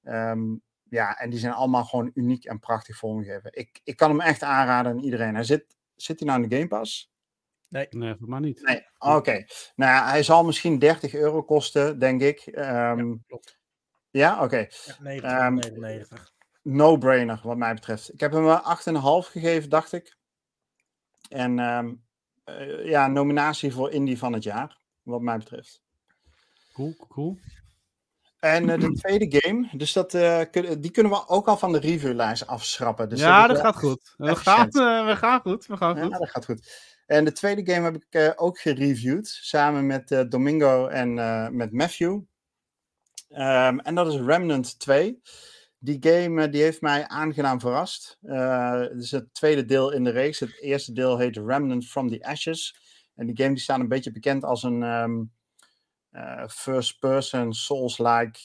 [0.02, 3.52] Um, ja, en die zijn allemaal gewoon uniek en prachtig vormgegeven.
[3.52, 5.34] Ik, ik kan hem echt aanraden aan iedereen.
[5.34, 7.12] Hij zit, zit hij nou in de Game Pass?
[7.68, 7.86] Nee.
[7.90, 8.62] Nee, voor mij niet.
[8.62, 9.44] Nee, oké.
[9.74, 12.46] Nou ja, hij zal misschien 30 euro kosten, denk ik.
[12.46, 13.58] Um, ja, klopt.
[14.10, 14.44] Ja, oké.
[14.44, 14.70] Okay.
[15.20, 16.18] Ja, 99.
[16.18, 16.32] Um,
[16.72, 18.12] No-brainer, wat mij betreft.
[18.12, 20.16] Ik heb hem 8,5 gegeven, dacht ik.
[21.28, 22.03] En um,
[22.44, 25.82] uh, ja, nominatie voor Indie van het jaar, wat mij betreft.
[26.72, 27.38] Cool, cool.
[28.40, 30.40] En uh, de tweede game, dus dat, uh,
[30.78, 33.08] die kunnen we ook al van de reviewlijst afschrappen.
[33.08, 34.14] Dus ja, dat, gaat goed.
[34.16, 34.68] We gaan,
[35.06, 35.66] we gaan goed.
[35.66, 36.10] We gaan goed.
[36.10, 36.92] Ja, dat gaat goed.
[37.06, 41.14] En de tweede game heb ik ook gereviewd, samen met Domingo en
[41.56, 42.20] met Matthew.
[43.36, 45.20] Um, en dat is Remnant 2.
[45.84, 48.18] Die game die heeft mij aangenaam verrast.
[48.20, 50.40] het is het tweede deel in de reeks.
[50.40, 52.76] Het eerste deel heet Remnant from the Ashes.
[53.14, 55.32] En die game die staat een beetje bekend als een um,
[56.48, 58.38] first-person Souls-like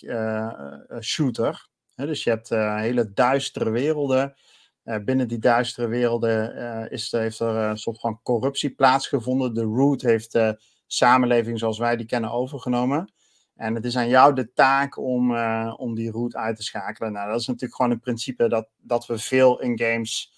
[1.02, 1.68] shooter.
[1.96, 4.36] Dus je hebt hele duistere werelden
[4.84, 9.54] binnen die duistere werelden is, heeft er een soort van corruptie plaatsgevonden.
[9.54, 13.14] De Root heeft de samenleving zoals wij die kennen overgenomen.
[13.60, 17.12] En het is aan jou de taak om, uh, om die route uit te schakelen.
[17.12, 20.34] Nou, dat is natuurlijk gewoon een principe dat, dat we veel in games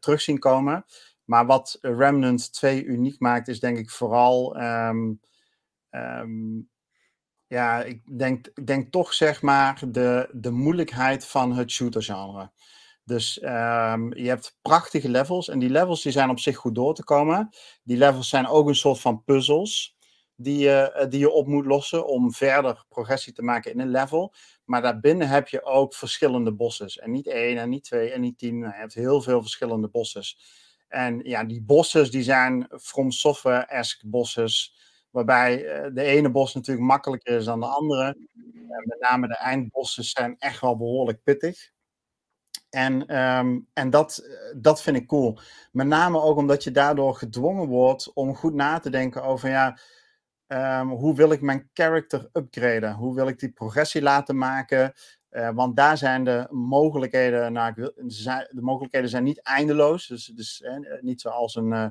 [0.00, 0.84] terug zien komen.
[1.24, 4.62] Maar wat Remnant 2 uniek maakt, is denk ik vooral.
[4.62, 5.20] Um,
[5.90, 6.68] um,
[7.46, 12.50] ja, ik denk, ik denk toch zeg maar de, de moeilijkheid van het shooter-genre.
[13.04, 16.94] Dus um, je hebt prachtige levels en die levels die zijn op zich goed door
[16.94, 17.48] te komen.
[17.82, 19.96] Die levels zijn ook een soort van puzzels
[20.42, 23.90] die je, eh, die je op moet lossen om verder progressie te maken in een
[23.90, 24.34] level.
[24.64, 26.98] Maar daarbinnen heb je ook verschillende bosses.
[26.98, 28.58] En niet één en niet twee en niet tien.
[28.58, 30.38] Nou, je hebt heel veel verschillende bosses.
[30.88, 34.74] En ja, die bosses die zijn From Software-esque bosses.
[35.10, 38.04] Waarbij uh, de ene bos natuurlijk makkelijker is dan de andere.
[38.68, 41.70] En met name de eindbosses zijn echt wel behoorlijk pittig.
[42.70, 44.22] En, um, en dat,
[44.56, 45.38] dat vind ik cool.
[45.72, 49.78] Met name ook omdat je daardoor gedwongen wordt om goed na te denken over ja,
[50.52, 52.94] um, hoe wil ik mijn character upgraden?
[52.94, 54.92] Hoe wil ik die progressie laten maken?
[55.30, 60.06] Uh, want daar zijn de mogelijkheden, nou, de mogelijkheden zijn niet eindeloos.
[60.06, 61.86] Dus, dus eh, niet zoals een, uh,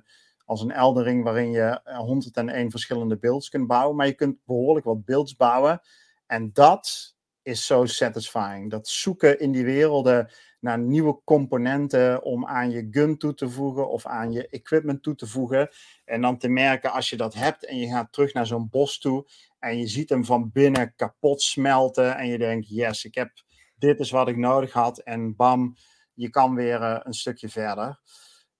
[0.45, 3.95] als een Eldering waarin je 101 verschillende builds kunt bouwen.
[3.95, 5.81] Maar je kunt behoorlijk wat builds bouwen.
[6.27, 8.71] En dat is zo satisfying.
[8.71, 10.29] Dat zoeken in die werelden
[10.59, 15.15] naar nieuwe componenten om aan je gun toe te voegen of aan je equipment toe
[15.15, 15.69] te voegen.
[16.05, 18.99] En dan te merken als je dat hebt en je gaat terug naar zo'n bos
[18.99, 19.27] toe
[19.59, 23.31] en je ziet hem van binnen kapot smelten en je denkt, yes, ik heb,
[23.75, 25.75] dit is wat ik nodig had en bam,
[26.13, 27.99] je kan weer uh, een stukje verder.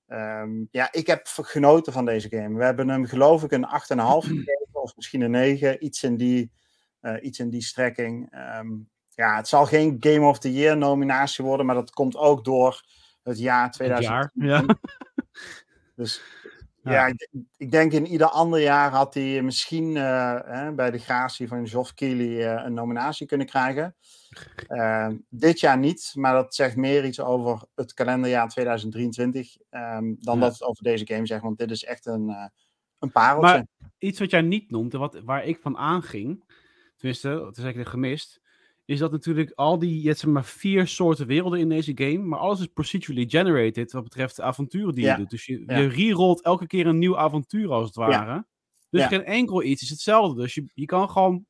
[0.07, 2.57] Um, ja, ik heb genoten van deze game.
[2.57, 6.51] We hebben hem geloof ik een 8,5 gegeven of misschien een 9, iets in die,
[7.01, 8.35] uh, iets in die strekking.
[8.57, 8.89] Um,
[9.19, 12.83] ja, het zal geen Game of the Year nominatie worden, maar dat komt ook door
[13.23, 14.31] het jaar 2000.
[14.33, 14.65] ja.
[15.95, 16.21] Dus
[16.83, 20.91] ja, ja ik, ik, denk in ieder ander jaar had hij misschien uh, hè, bij
[20.91, 23.95] de gratie van Geoff Keighley uh, een nominatie kunnen krijgen.
[24.67, 30.35] Uh, dit jaar niet, maar dat zegt meer iets over het kalenderjaar 2023 um, dan
[30.35, 30.41] ja.
[30.41, 32.51] dat het over deze game zegt, want dit is echt een,
[32.99, 33.65] een pareltje.
[33.79, 36.43] Maar iets wat jij niet noemt en wat, waar ik van aanging,
[36.97, 38.38] tenminste, dat is eigenlijk gemist,
[38.89, 42.17] is dat natuurlijk al die, je hebt zeg maar vier soorten werelden in deze game,
[42.17, 45.11] maar alles is procedurally generated wat betreft de avonturen die Ja.
[45.11, 45.29] je doet.
[45.29, 45.77] Dus je, Ja.
[45.77, 48.45] je rerolt elke keer een nieuw avontuur als het ware.
[48.89, 50.41] Dus geen enkel iets is hetzelfde.
[50.41, 51.45] Dus je, je kan gewoon,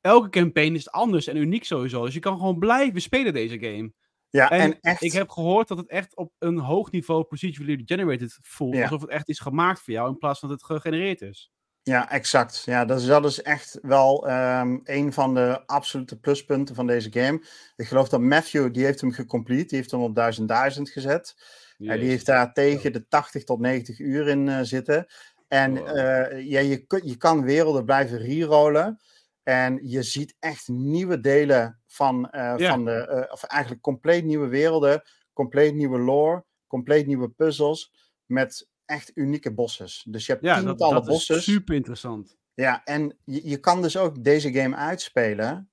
[0.00, 2.04] elke campaign is anders en uniek sowieso.
[2.04, 3.92] Dus je kan gewoon blijven spelen deze game.
[4.30, 5.02] Ja, En, en, echt.
[5.02, 8.74] ik heb gehoord dat het echt op een hoog niveau procedurally generated voelt.
[8.82, 11.50] Alsof het echt is gemaakt voor jou in plaats van dat het gegenereerd is.
[11.82, 12.62] Ja, exact.
[12.64, 17.12] Ja, dat is, dat is echt wel ehm, een van de absolute pluspunten van deze
[17.12, 17.44] game.
[17.76, 21.36] Ik geloof dat Matthew, die heeft hem gecomplete, die heeft hem op 1000 1000 gezet.
[21.78, 25.06] En die heeft daar tegen de 80 tot 90 uur in eh, zitten.
[25.48, 25.98] En Wow.
[25.98, 29.00] eh, ja, je, je kan werelden blijven rerollen.
[29.42, 34.46] En je ziet echt nieuwe delen van, eh, van de, eh, of eigenlijk compleet nieuwe
[34.46, 35.02] werelden,
[35.32, 37.92] compleet nieuwe lore, compleet nieuwe puzzels
[38.26, 40.04] met echt unieke bosses.
[40.08, 41.44] Dus je hebt Ja, dat, tientallen dat is bosses.
[41.44, 42.36] super interessant.
[42.54, 45.70] Ja, en je, je kan dus ook deze game uitspelen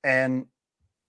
[0.00, 0.52] en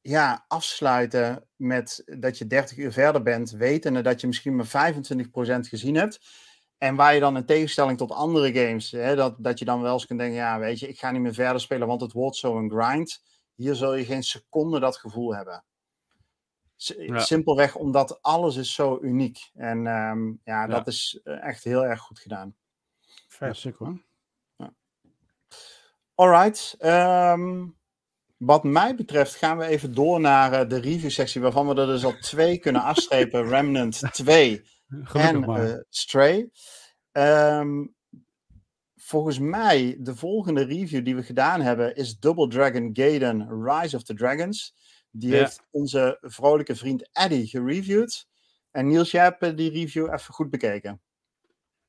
[0.01, 4.99] ja, afsluiten met dat je 30 uur verder bent, wetende dat je misschien maar 25%
[5.59, 6.19] gezien hebt.
[6.77, 9.93] En waar je dan in tegenstelling tot andere games, hè, dat, dat je dan wel
[9.93, 12.35] eens kunt denken, ja, weet je, ik ga niet meer verder spelen, want het wordt
[12.35, 13.21] zo een grind.
[13.55, 15.63] Hier zul je geen seconde dat gevoel hebben.
[16.81, 17.19] S- Ja.
[17.19, 19.49] Simpelweg omdat alles is zo uniek.
[19.53, 20.67] En ehm, ja, Ja.
[20.67, 22.55] dat is eh, echt heel erg goed gedaan.
[23.39, 23.75] Ja, Vet.
[23.77, 23.97] hoor.
[26.15, 26.75] Alright.
[26.79, 27.67] ehm,
[28.37, 32.05] wat mij betreft gaan we even door naar eh, de review-sectie, waarvan we er dus
[32.05, 36.49] al twee kunnen afstrepen: Remnant 2 Gelukkig en eh, Stray.
[37.11, 37.85] Ehm,
[38.95, 44.03] volgens mij, de volgende review die we gedaan hebben is Double Dragon Gaiden Rise of
[44.03, 44.75] the Dragons.
[45.11, 45.37] Die Ja.
[45.37, 48.27] heeft onze vrolijke vriend Eddie gereviewd.
[48.71, 51.01] En Niels, jij hebt eh, die review even goed bekeken.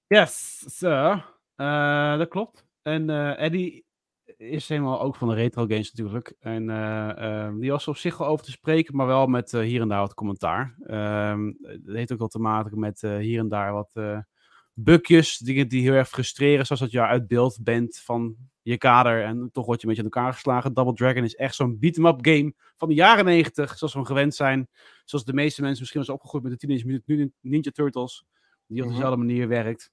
[0.06, 1.24] Yes, sir.
[1.56, 2.64] Eh, dat klopt.
[2.82, 3.84] En eh Eddie
[4.36, 6.34] is helemaal ook van de retro games natuurlijk.
[6.40, 9.80] En eh, ehm, die was op zich wel over te spreken, maar wel met hier
[9.80, 10.74] en daar wat commentaar.
[10.86, 14.18] Ehm dat heeft ook wel te maken met eh, hier en daar wat eh
[14.74, 19.24] bugjes, dingen die heel erg frustreren, zoals dat je uit beeld bent van je kader
[19.24, 20.74] en toch word je een beetje in elkaar geslagen.
[20.74, 24.34] Double Dragon is echt zo'n beat-em-up game van de jaren 90, zoals we hem gewend
[24.34, 24.68] zijn.
[25.04, 28.24] Zoals de meeste mensen misschien wel eens opgegroeid met de Teenage Mutant Ninja Turtles,
[28.66, 28.94] die op Mhm.
[28.94, 29.90] dezelfde manier werkt.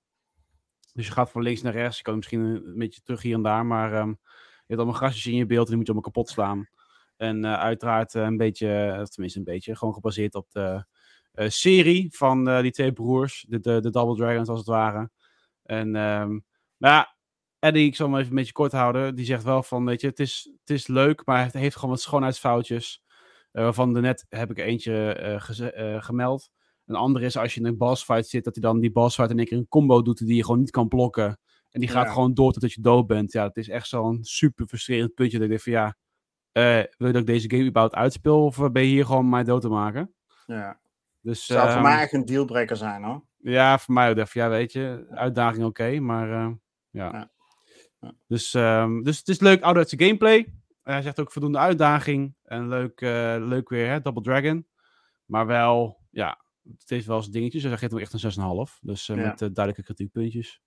[0.94, 1.98] Dus je gaat van links naar rechts.
[1.98, 3.66] Je kan misschien een beetje terug hier en daar.
[3.66, 4.16] Maar ehm, je
[4.68, 6.68] hebt allemaal grasjes in je beeld en die moet je allemaal kapot slaan.
[7.18, 10.86] En eh, uiteraard eh, een beetje, of tenminste een beetje, gewoon gebaseerd op de
[11.32, 13.46] eh, serie van eh, die twee broers.
[13.48, 15.10] De, de, de Double Dragons als het ware.
[15.64, 16.40] En ehm,
[16.78, 17.16] maar ja,
[17.60, 19.16] Eddie, ik zal hem even een beetje kort houden.
[19.16, 21.90] Die zegt wel van, weet je, het is, het is leuk, maar het heeft gewoon
[21.90, 23.04] wat schoonheidsfoutjes.
[23.52, 26.50] Eh, waarvan de net heb ik eentje eh, eh, gemeld.
[26.86, 29.38] Een andere is als je in een bossfight zit, dat hij dan die bossfight in
[29.38, 31.40] één keer een combo doet die je gewoon niet kan blokken.
[31.70, 32.12] En die gaat Ja.
[32.14, 33.32] gewoon door totdat je dood bent.
[33.32, 35.38] Ja, het is echt zo'n super frustrerend puntje.
[35.38, 35.96] Dat ik denk van ja,
[36.98, 38.44] wil je dat ik deze game überhaupt uitspeel?
[38.46, 40.14] Of ben je hier gewoon mij dood te maken?
[40.46, 40.80] Ja.
[41.22, 43.24] Dus Zou voor ehm, mij echt een dealbreaker zijn hoor.
[43.38, 44.28] ja, voor mij ook.
[44.28, 46.58] van, Ja, weet je, uitdaging oké, maar ja.
[47.12, 47.32] Ja.
[48.00, 48.14] Ja.
[48.28, 50.54] Dus, ehm, dus het is leuk ouderwetse gameplay.
[50.84, 52.36] Hij zegt ook voldoende uitdaging.
[52.44, 54.68] En leuk, eh, leuk weer, hè, Double Dragon.
[55.26, 56.40] Maar wel, ja,
[56.78, 57.64] het heeft wel zijn dingetjes.
[57.64, 58.80] Hij geeft hem echt een 6,5.
[58.82, 59.22] Dus eh, Ja.
[59.22, 60.62] met eh, duidelijke kritiekpuntjes.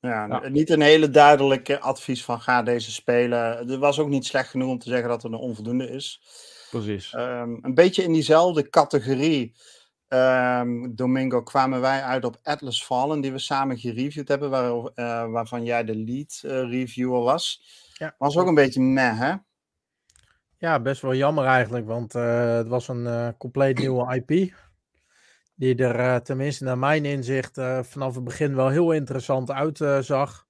[0.00, 0.48] Ja, Ja.
[0.48, 3.70] Niet een hele duidelijke advies van ga deze spelen.
[3.70, 6.20] Er was ook niet slecht genoeg om te zeggen dat het een onvoldoende is.
[6.70, 7.12] Precies.
[7.12, 9.54] Ehm, een beetje in diezelfde categorie,
[10.08, 15.30] ehm, Domingo, kwamen wij uit op Atlas Fallen, die we samen gereviewd hebben, waar, eh,
[15.30, 17.62] waarvan jij de lead eh, reviewer was.
[17.92, 18.14] Ja.
[18.18, 19.34] Was ook een beetje meh, hè?
[20.58, 24.54] Ja, best wel jammer eigenlijk, want eh, het was een compleet nieuwe IP.
[25.54, 30.46] Die er tenminste naar mijn inzicht vanaf het begin wel heel interessant uitzag.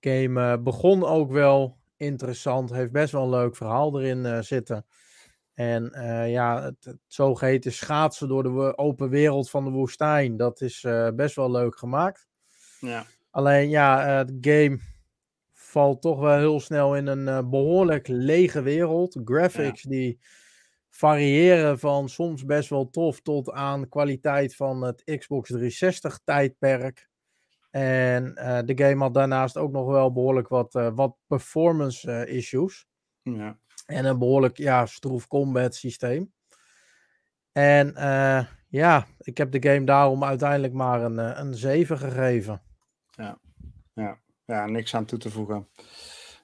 [0.00, 4.86] game begon ook wel interessant, heeft best wel een leuk verhaal erin zitten.
[5.54, 10.60] En eh, ja, het, het zogeheten schaatsen door de open wereld van de woestijn, dat
[10.60, 12.28] is eh, best wel leuk gemaakt.
[12.80, 13.04] Ja.
[13.30, 14.78] Alleen ja, eh, de game
[15.52, 19.20] valt toch wel heel snel in een eh, behoorlijk lege wereld.
[19.24, 20.18] Graphics die
[20.88, 27.08] variëren van soms best wel tof tot aan kwaliteit van het Xbox 360 tijdperk.
[27.70, 28.34] En
[28.64, 32.86] de game had daarnaast ook nog wel behoorlijk wat, wat performance issues.
[33.22, 33.58] ja.
[33.90, 36.32] En een behoorlijk ja, stroef combat systeem.
[37.52, 42.62] En eh, ja, ik heb de game daarom uiteindelijk maar een, eh, een 7 gegeven.
[44.44, 45.68] Ja, niks aan toe te voegen.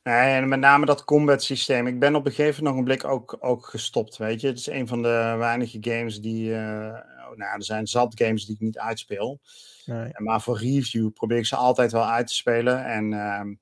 [0.03, 1.87] Nee, en met name dat combat systeem.
[1.87, 4.47] Ik ben op een gegeven ogenblik ook, ook gestopt, weet je.
[4.47, 6.55] Het is een van de weinige games die...
[6.55, 9.41] eh, oh, nou, er zijn zat games die ik niet uitspeel.
[9.85, 10.11] Nee.
[10.17, 12.85] Maar voor review probeer ik ze altijd wel uit te spelen.
[12.85, 13.55] En ehm,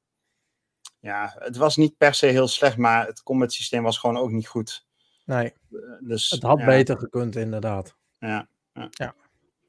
[1.05, 4.31] ja, het was niet per se heel slecht, maar het combat systeem was gewoon ook
[4.31, 4.87] niet goed.
[5.25, 7.97] Nee, Eh, dus, het had ja, beter gekund, inderdaad.
[8.19, 8.89] Ja, ja.
[8.91, 9.15] Ja.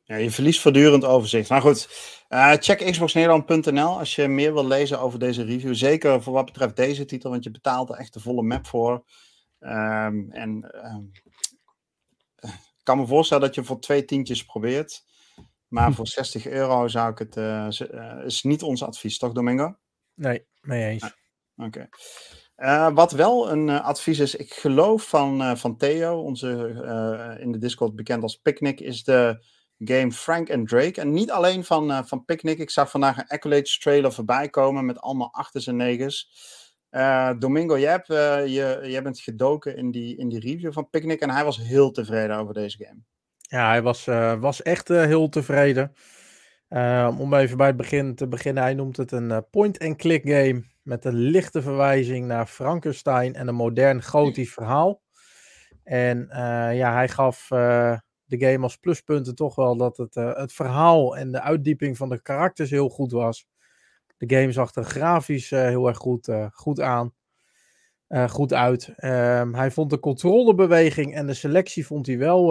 [0.04, 1.50] Ja, je verliest voortdurend overzicht.
[1.50, 1.90] Maar goed,
[2.28, 5.76] eh, check xboxnederland.nl als je meer wil lezen over deze review.
[5.76, 9.06] Zeker voor wat betreft deze titel, want je betaalt er echt de volle map voor.
[9.60, 11.04] Ehm, en ehm,
[12.78, 15.06] ik kan me voorstellen dat je voor twee tientjes probeert.
[15.68, 17.38] Maar voor 60 euro zou ik het.
[17.38, 17.68] eh,
[18.26, 19.76] is niet ons advies, toch, Domingo?
[20.14, 21.14] Nee, mee eens.
[21.58, 21.90] Oké.
[22.56, 26.48] Eh, wat wel een eh, advies is, ik geloof van, eh, van Theo, onze
[27.40, 29.46] in de Discord bekend als Picnic, is de
[29.78, 31.02] game Frank and Drake.
[31.02, 32.58] En niet alleen van, van Picnic.
[32.58, 36.30] Ik zag vandaag een Accolades trailer voorbij komen met allemaal achters en negens.
[36.90, 41.30] Eh, Domingo, jij, je, jij bent gedoken in die, in die review van Picnic en
[41.30, 43.00] hij was heel tevreden over deze game.
[43.40, 44.06] Ja, hij was,
[44.40, 45.94] was echt heel tevreden.
[47.18, 51.16] Om even bij het begin te beginnen, hij noemt het een point-and-click game met een
[51.16, 55.02] lichte verwijzing naar Frankenstein en een modern gotisch verhaal.
[55.84, 60.36] En eh, ja, hij gaf eh, de game als pluspunten toch wel dat het, eh,
[60.36, 63.48] het verhaal en de uitdieping van de karakters heel goed was.
[64.18, 67.14] De game zag er grafisch heel erg goed, goed aan.
[68.30, 68.94] goed uit.
[68.96, 72.46] Ehm, hij vond de controlebeweging en de selectie vond hij wel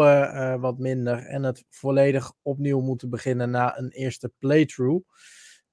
[0.61, 1.19] wat minder.
[1.19, 5.09] En het volledig opnieuw moeten beginnen na een eerste playthrough.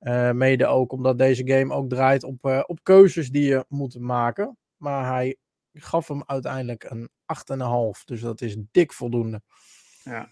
[0.01, 3.99] Eh, mede ook omdat deze game ook draait op, eh, op keuzes die je moet
[3.99, 4.57] maken.
[4.77, 5.37] Maar hij
[5.73, 8.03] gaf hem uiteindelijk een 8,5.
[8.03, 9.41] Dus dat is dik voldoende.
[10.03, 10.31] Ja.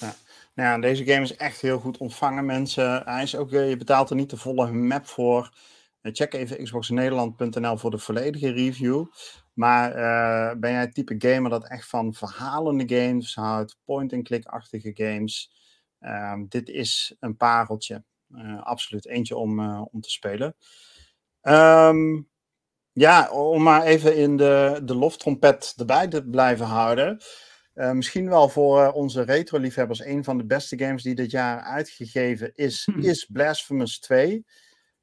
[0.00, 0.14] ja.
[0.54, 3.02] Nou deze game is echt heel goed ontvangen, mensen.
[3.04, 5.56] Hij is ook, eh, je betaalt er niet de volle map voor.
[6.02, 9.06] Check even xboxnederland.nl voor de volledige review.
[9.54, 9.92] Maar
[10.58, 15.52] ben jij het type gamer dat echt van verhalende games houdt, point-and-click-achtige games?
[15.98, 18.04] Ehm, dit is een pareltje.
[18.34, 20.56] Eh, absoluut eentje om, eh, om te spelen.
[21.40, 22.22] Ehm,
[22.92, 27.20] ja, om maar even in de, de loftrompet erbij te blijven houden.
[27.74, 31.60] Uh, misschien wel voor uh, onze retro-liefhebbers een van de beste games die dit jaar
[31.60, 34.46] uitgegeven is, is Blasphemous 2.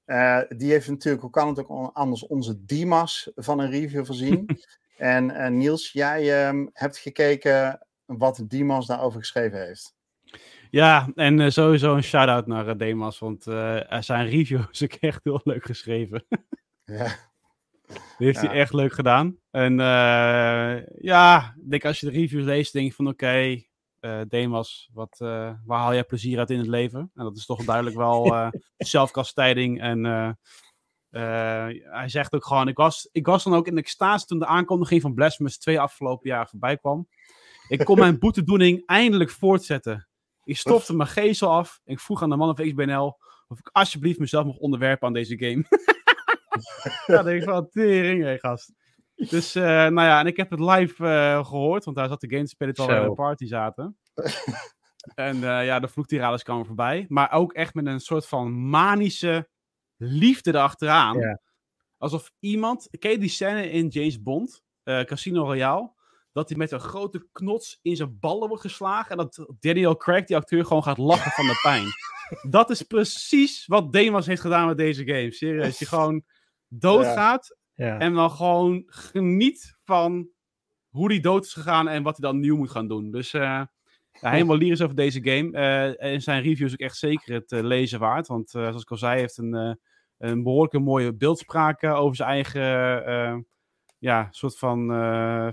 [0.06, 4.60] Uh, die heeft natuurlijk, hoe kan het ook anders, onze Dimas van een review voorzien.
[4.98, 9.94] en Niels, jij um, hebt gekeken wat Dimas daarover geschreven heeft.
[10.76, 14.94] Ja, en uh, sowieso een shout-out naar uh, Demas, want uh, zijn review is ook
[14.94, 16.26] echt heel leuk geschreven.
[16.86, 17.16] ja.
[17.88, 18.48] Die heeft ja.
[18.48, 19.38] hij echt leuk gedaan.
[19.52, 19.78] En
[21.02, 23.26] ja, ik denk als je de reviews leest, denk je van oké,
[24.00, 25.18] okay, Demas, wat,
[25.66, 27.00] waar haal jij plezier uit in het leven?
[27.00, 29.82] En dat is toch duidelijk wel zelfkastijding.
[29.82, 30.04] En
[31.10, 35.02] hij zegt ook gewoon, ik was, ik was dan ook in extase toen de aankondiging
[35.02, 37.08] van Blasphemous 2 afgelopen jaar voorbij kwam.
[37.68, 40.08] Ik kon mijn boetedoening eindelijk voortzetten.
[40.46, 41.82] Ik stopte mijn gezel af.
[41.84, 43.18] Ik vroeg aan de man van XBNL
[43.48, 45.66] of ik alsjeblieft mezelf mocht onderwerpen aan deze game.
[47.16, 48.74] ja, denk ik van, tering, hé, gast.
[49.16, 52.30] Dus, uh, nou ja, en ik heb het live uh, gehoord, want daar zat de
[52.30, 53.98] game te spelen terwijl we in de party zaten.
[55.16, 57.06] en uh, ja, de vloektirades kwamen voorbij.
[57.08, 59.50] Maar ook echt met een soort van manische
[59.98, 61.18] liefde erachteraan.
[61.18, 61.38] Yeah.
[61.98, 65.94] Alsof iemand, ken je die scène in James Bond, Casino Royale?
[66.36, 69.12] Dat hij met een grote knots in zijn ballen wordt geslagen.
[69.12, 71.88] En dat Daniel Craig, die acteur, gewoon gaat lachen van de pijn.
[72.52, 75.32] Dat is precies wat Demas heeft gedaan met deze game.
[75.32, 76.24] Serieus, die gewoon
[76.68, 77.58] doodgaat.
[77.74, 77.88] Ja.
[77.88, 78.00] Ja.
[78.00, 80.30] En dan gewoon geniet van
[80.90, 83.12] hoe die dood is gegaan en wat hij dan nieuw moet gaan doen.
[83.12, 85.52] Dus uh, ja, helemaal lyrisch over deze game.
[85.52, 88.28] Uh, en zijn review is ook echt zeker het uh, lezen waard.
[88.28, 89.80] Want zoals ik al zei, heeft een,
[90.18, 93.48] een behoorlijke mooie beeldspraak over zijn eigen
[94.06, 94.88] ja, soort van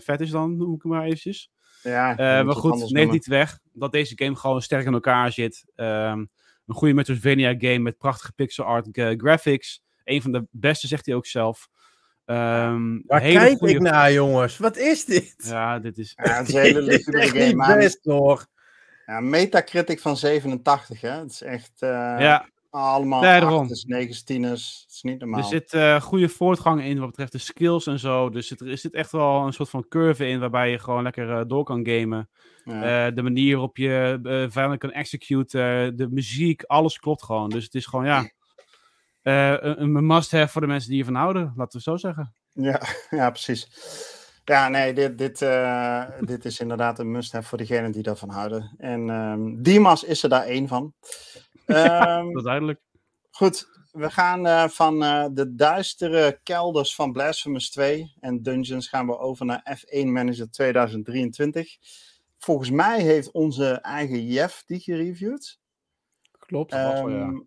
[0.01, 1.51] vet is dan, noem ik het maar eventjes.
[1.83, 5.65] Ja, maar goed, neemt niet weg dat deze game gewoon sterk in elkaar zit.
[5.77, 6.31] Um,
[6.67, 9.83] een goede Metroidvania game met prachtige pixel art graphics.
[10.05, 11.69] Een van de beste, zegt hij ook zelf.
[12.27, 13.75] Um, Waar kijk goede...
[13.75, 14.59] ik naar, jongens?
[14.59, 15.35] Wat is dit?
[15.37, 16.13] Ja, dit is...
[16.23, 17.77] Ja, het is een hele luchtige game.
[17.77, 18.47] Best, hoor.
[19.07, 21.11] Ja, Metacritic van 87, hè?
[21.11, 21.73] Het is echt...
[21.79, 21.89] Uh,
[22.19, 22.49] ja.
[22.73, 24.81] Allemaal Nee, 8's, 9's, 10's.
[24.81, 25.41] Het is niet normaal.
[25.41, 28.31] Er zit uh, goede voortgang in wat betreft de skills en zo.
[28.31, 31.29] Dus er, er zit echt wel een soort van curve in waarbij je gewoon lekker
[31.29, 32.31] uh, door kan gamen.
[32.65, 33.07] Ja.
[33.07, 37.51] Uh, de manier waarop je uh, vijanden kan executen, de muziek, alles klopt gewoon.
[37.51, 38.31] Dus het is gewoon, ja,
[39.23, 42.35] een, een must-have voor de mensen die ervan houden, laten we zo zeggen.
[42.53, 43.69] Ja, ja precies.
[44.45, 45.39] Ja, nee, dit, dit,
[46.21, 48.75] dit is inderdaad een must-have voor degenen die daarvan houden.
[48.79, 50.95] En um, Dimas is er daar één van.
[51.67, 52.81] Ja, um, dat is duidelijk.
[53.31, 59.07] Goed, we gaan uh, van uh, de duistere kelders van Blasphemous 2 en Dungeons gaan
[59.07, 61.77] we over naar F1 Manager 2023.
[62.39, 65.61] Volgens mij heeft onze eigen Jeff die gereviewd.
[66.39, 66.75] Klopt.
[66.75, 67.43] Um, ja.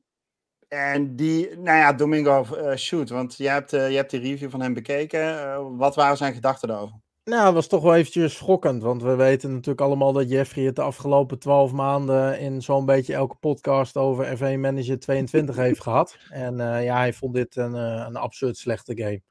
[0.93, 4.61] en die, nou ja, Domingo, uh, shoot, want je hebt, je hebt die review van
[4.61, 5.77] hem bekeken.
[5.77, 7.03] Wat waren zijn gedachten daarover?
[7.25, 10.75] Nou, dat was toch wel eventjes schokkend, want we weten natuurlijk allemaal dat Jeffrey het
[10.75, 16.17] de afgelopen twaalf maanden in zo'n beetje elke podcast over F1 Manager 22 heeft gehad.
[16.29, 19.21] En ja, hij vond dit een, een absurd slechte game.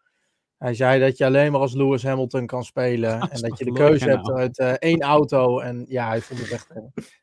[0.65, 3.21] Hij zei dat je alleen maar als Lewis Hamilton kan spelen.
[3.31, 5.59] en dat je de keuze hebt uit uh, één auto.
[5.59, 6.69] En ja, hij vond het echt.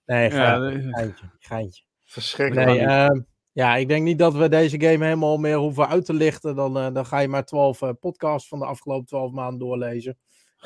[0.06, 1.32] nee, geintje.
[1.40, 1.84] geintje.
[2.06, 2.68] Verschrikkelijk.
[2.68, 6.14] Nee, uh, ja, ik denk niet dat we deze game helemaal meer hoeven uit te
[6.14, 6.56] lichten.
[6.56, 10.18] Dan, uh, dan ga je maar twaalf uh, podcasts van de afgelopen twaalf maanden doorlezen.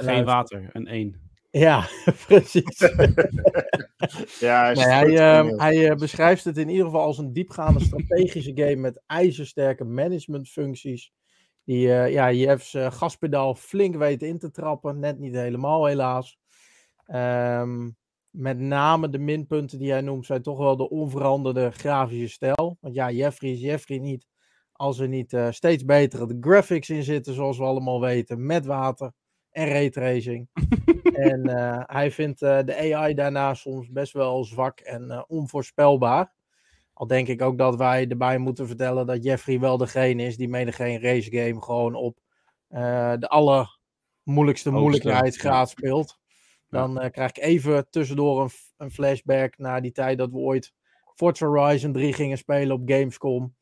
[0.04, 1.26] Geen water, een één.
[1.50, 1.88] Ja,
[2.28, 2.80] precies.
[4.39, 8.76] ja, nee, hij, uh, hij beschrijft het in ieder geval als een diepgaande strategische game
[8.76, 11.12] met ijzersterke managementfuncties.
[11.64, 15.00] Die uh, ja, Jeffs uh, gaspedaal flink weet in te trappen.
[15.00, 16.38] Net niet helemaal, helaas.
[17.08, 17.98] Um,
[18.30, 22.78] met name de minpunten die hij noemt zijn toch wel de onveranderde grafische stijl.
[22.82, 24.28] Want ja, Jeffrey is Jeffrey niet
[24.72, 29.12] als er niet uh, steeds betere graphics in zitten, zoals we allemaal weten, met water
[29.56, 30.47] en raytracing.
[31.30, 36.34] en uh, hij vindt uh, de AI daarna soms best wel zwak en onvoorspelbaar.
[36.93, 40.49] Al denk ik ook dat wij erbij moeten vertellen dat Jeffrey wel degene is die
[40.49, 42.20] mede geen race game gewoon op
[43.20, 46.20] de allermoeilijkste moeilijkheidsgraad speelt.
[46.70, 50.74] Dan krijg ik even tussendoor een, een, flashback naar die tijd dat we ooit
[51.14, 53.56] Forza Horizon 3 gingen spelen op Gamescom.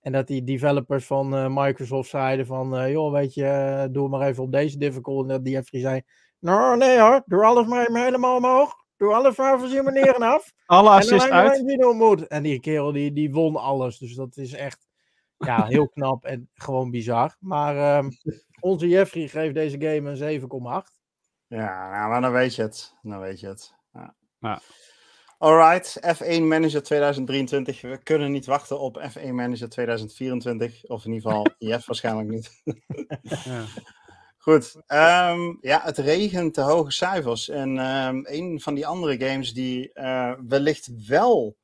[0.00, 4.28] En dat die developers van uh, Microsoft zeiden van, uh, joh, weet je, doe maar
[4.28, 5.22] even op deze difficult.
[5.22, 6.02] En dat die Jeffrey zei,
[6.38, 8.74] nou nee hoor, doe alles maar helemaal omhoog.
[8.96, 10.52] Doe alle favoriete manieren af.
[10.66, 11.94] Alle assist uit.
[11.94, 12.26] Moet.
[12.26, 13.98] En die kerel die, die won alles.
[13.98, 14.88] Dus dat is echt
[15.36, 17.36] ja, heel knap en gewoon bizar.
[17.40, 18.10] Maar um,
[18.60, 20.46] onze Jeffrey geeft deze game een 7,8.
[21.46, 22.94] Ja, nou, maar dan weet je het.
[23.02, 23.74] Dan weet je het.
[23.92, 24.14] Ja.
[24.38, 24.60] ja.
[25.40, 27.80] Alright, F1 Manager 2023.
[27.80, 30.84] We kunnen niet wachten op F1 Manager 2024.
[30.84, 32.62] Of in ieder geval Jeff waarschijnlijk niet.
[33.22, 33.64] ja.
[34.38, 37.48] Goed, um, ja, het regent te hoge cijfers.
[37.48, 41.56] En um, een van die andere games die uh, wellicht wel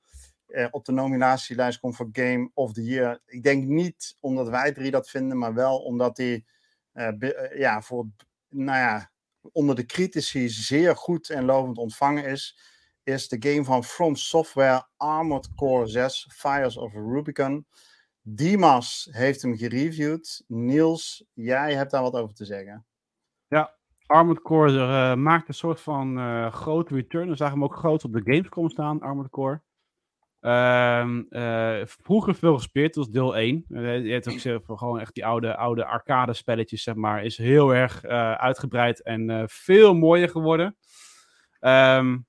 [0.49, 3.21] uh, op de nominatielijst komt voor Game of the Year.
[3.27, 6.47] Ik denk niet omdat wij drie dat vinden, maar wel omdat die
[6.95, 7.09] uh,
[7.57, 8.07] ja, voor,
[8.49, 9.11] nou ja,
[9.53, 12.59] onder de critici zeer goed en lovend ontvangen is,
[13.05, 17.67] is de game van From Software Armored Core 6 Fires of Rubicon.
[18.23, 20.45] Dimas heeft hem gereviewd.
[20.47, 22.87] Niels, jij hebt daar wat over te zeggen.
[23.49, 23.75] Ja,
[24.07, 27.29] Armored Core uh, maakt een soort van uh, grote return.
[27.29, 29.61] We zagen hem ook groot op de Gamescom staan, Armored Core.
[30.41, 33.65] Uh, uh, vroeger veel gespeeld, was deel 1.
[33.69, 37.25] Uh, je hebt ook zelf gewoon echt die oude, oude arcade spelletjes, zeg maar.
[37.25, 40.77] Is heel erg uitgebreid en veel mooier geworden.
[41.61, 42.27] Um,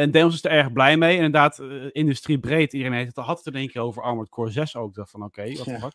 [0.00, 1.14] en Deels is er erg blij mee.
[1.14, 1.58] Inderdaad,
[1.92, 2.72] industriebreed.
[2.72, 4.94] Iedereen heeft het, had het in één keer over Armored Core 6 ook.
[4.94, 5.90] dacht van oké, okay, wat ja.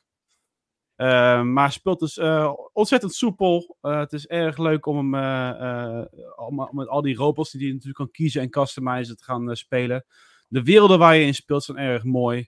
[0.98, 3.78] Uh, maar speelt dus uh, ontzettend soepel.
[3.82, 7.98] Uh, het is erg leuk om hem om, met al die robots die je natuurlijk
[7.98, 10.06] kan kiezen en customizen te gaan spelen.
[10.48, 12.48] De werelden waar je in speelt zijn erg mooi.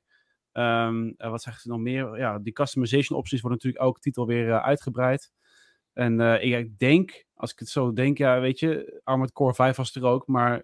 [0.53, 2.17] Um, wat zegt ze nog meer?
[2.17, 5.31] Ja, die customization opties worden natuurlijk elke titel weer uitgebreid.
[5.93, 9.77] En ik, ik denk, als ik het zo denk, ja, weet je, Armored Core 5
[9.77, 10.63] was er ook, maar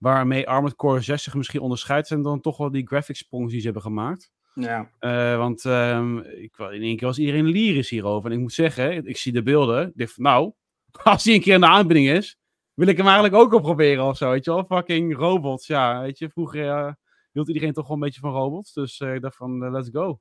[0.00, 3.64] waarmee Armored Core 6 zich misschien onderscheidt, zijn dan toch wel die graphics die ze
[3.64, 4.32] hebben gemaakt.
[4.54, 4.90] Ja.
[5.00, 8.30] Uh, want um, ik, in één keer was iedereen lyrisch hierover.
[8.30, 9.86] En ik moet zeggen, ik zie de beelden.
[9.86, 10.52] Ik denk van, nou,
[11.04, 12.38] als die een keer in de aanbieding is,
[12.74, 14.30] wil ik hem eigenlijk ook op proberen of zo.
[14.30, 15.66] Weet je wel, fucking robots.
[15.66, 16.92] Ja, weet je, vroeger uh,
[17.32, 18.72] hield iedereen toch wel een beetje van robots.
[18.72, 20.20] Dus uh, ik dacht van, let's go.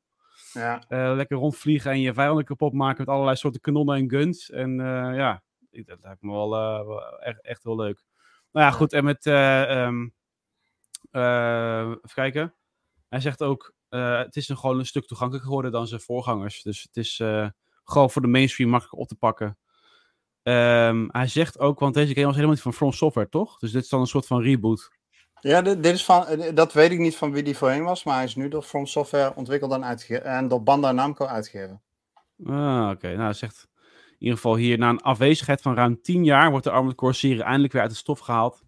[0.54, 0.84] Ja.
[1.16, 4.50] lekker rondvliegen en je vijanden kapot maken met allerlei soorten kanonnen en guns.
[4.50, 4.76] En
[5.16, 8.04] ja, dat lijkt me wel, wel echt, echt heel leuk.
[8.52, 8.94] Nou ja, goed.
[8.94, 10.14] En met, um,
[11.12, 12.56] even kijken.
[13.10, 16.62] Hij zegt ook, uh, het is een, gewoon een stuk toegankelijker geworden dan zijn voorgangers.
[16.62, 17.16] Dus het is
[17.84, 19.58] gewoon voor de mainstream makkelijk op te pakken.
[20.44, 23.60] Um, hij zegt ook, want deze game was helemaal niet van From Software, toch?
[23.60, 24.90] Dus dit is dan een soort van reboot.
[25.40, 28.04] Ja, dit, dit is van, eh, dat weet ik niet van wie die voorheen was,
[28.04, 31.82] maar hij is nu door From Software ontwikkeld en, uitge en door Bandai Namco uitgegeven.
[32.46, 32.92] Ah, oké.
[32.92, 33.12] Okay.
[33.12, 33.68] Nou, hij zegt
[34.20, 37.44] ieder geval hier, na een afwezigheid van ruim 10 jaar, wordt de Armored Core serie
[37.44, 38.64] eindelijk weer uit de stof gehaald.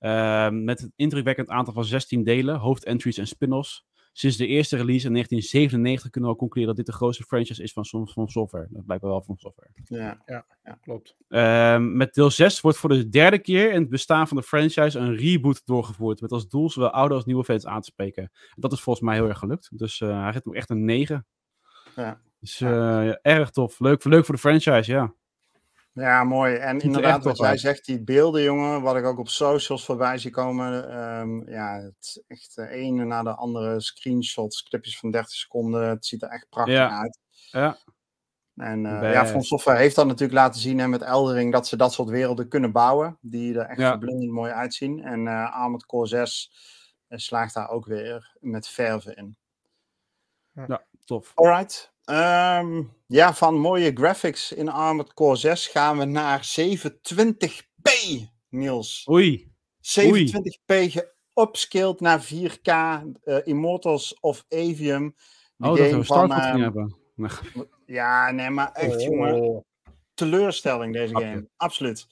[0.00, 3.86] Uh, met een indrukwekkend aantal van 16 delen, hoofdentries en spin-offs.
[4.12, 7.62] Sinds de eerste release in 1997 kunnen we al concluderen dat dit de grootste franchise
[7.62, 8.66] is van, van software.
[8.70, 9.70] Dat blijkt wel van software.
[9.84, 11.16] Ja, ja, ja klopt.
[11.28, 14.98] Uh, met deel 6 wordt voor de derde keer in het bestaan van de franchise
[14.98, 16.20] een reboot doorgevoerd.
[16.20, 18.22] Met als doel zowel oude als nieuwe fans aan te spreken.
[18.22, 19.78] En dat is volgens mij heel erg gelukt.
[19.78, 21.26] Dus uh, hij heeft ook echt een 9.
[21.96, 22.20] Ja.
[22.40, 22.68] Dus uh,
[23.06, 23.80] ja, erg tof.
[23.80, 25.14] Leuk, leuk voor de franchise, ja.
[25.92, 26.54] Ja, mooi.
[26.54, 30.18] En er inderdaad, wat jij zegt, die beelden, jongen, wat ik ook op socials voorbij
[30.18, 30.90] zie komen.
[30.90, 35.88] ehm, ja, het is echt de ene na de andere screenshots, clipjes van 30 seconden.
[35.88, 37.00] Het ziet er echt prachtig Ja.
[37.00, 37.18] uit.
[37.50, 37.78] Ja.
[38.56, 41.76] En eh, ja, From Software heeft dat natuurlijk laten zien hè, met Eldering dat ze
[41.76, 43.18] dat soort werelden kunnen bouwen.
[43.20, 43.90] Die er echt Ja.
[43.90, 45.02] verblindend mooi uitzien.
[45.02, 46.52] En eh Armored Core 6
[47.08, 49.36] eh, slaagt daar ook weer met verven in.
[51.04, 51.32] Tof.
[51.34, 51.94] Alright.
[52.06, 57.90] Ehm, ja, van mooie graphics in Armored Core 6 gaan we naar 720p,
[58.48, 59.06] Niels.
[59.10, 59.52] Oei.
[59.80, 60.74] 720p
[61.34, 62.66] geupscaled naar 4K.
[63.22, 65.14] eh, Immortals of Avium.
[65.56, 66.96] De Oh, dat we game Star van, Fox ehm, niet hebben.
[67.14, 67.30] Nee.
[67.86, 69.34] Ja, nee, maar echt, jongen.
[69.40, 69.62] Oh.
[70.14, 71.48] teleurstelling, deze game.
[71.56, 72.06] Absoluut.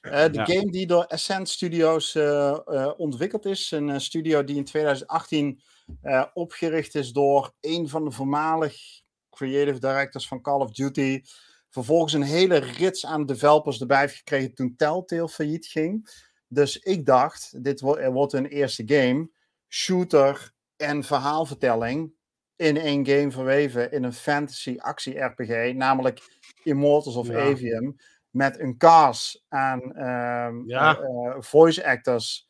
[0.00, 0.44] Eh, de Ja.
[0.44, 3.70] game die door Ascent Studios eh, eh, ontwikkeld is.
[3.70, 5.62] Een studio die in 2018
[6.02, 9.01] eh, opgericht is door een van de voormalig
[9.36, 11.22] creative directors van Call of Duty.
[11.70, 16.10] Vervolgens een hele rits aan developers erbij heeft gekregen toen Telltale failliet ging.
[16.48, 19.30] Dus ik dacht, dit wo- wordt een eerste game.
[19.68, 22.12] Shooter en verhaalvertelling
[22.56, 25.72] in één game verweven in een fantasy actie RPG.
[25.74, 26.20] Namelijk
[26.62, 27.50] Immortals of Ja.
[27.50, 27.96] Avium.
[28.30, 30.98] Met een cast aan ehm, Ja.
[30.98, 32.48] eh, eh, voice actors.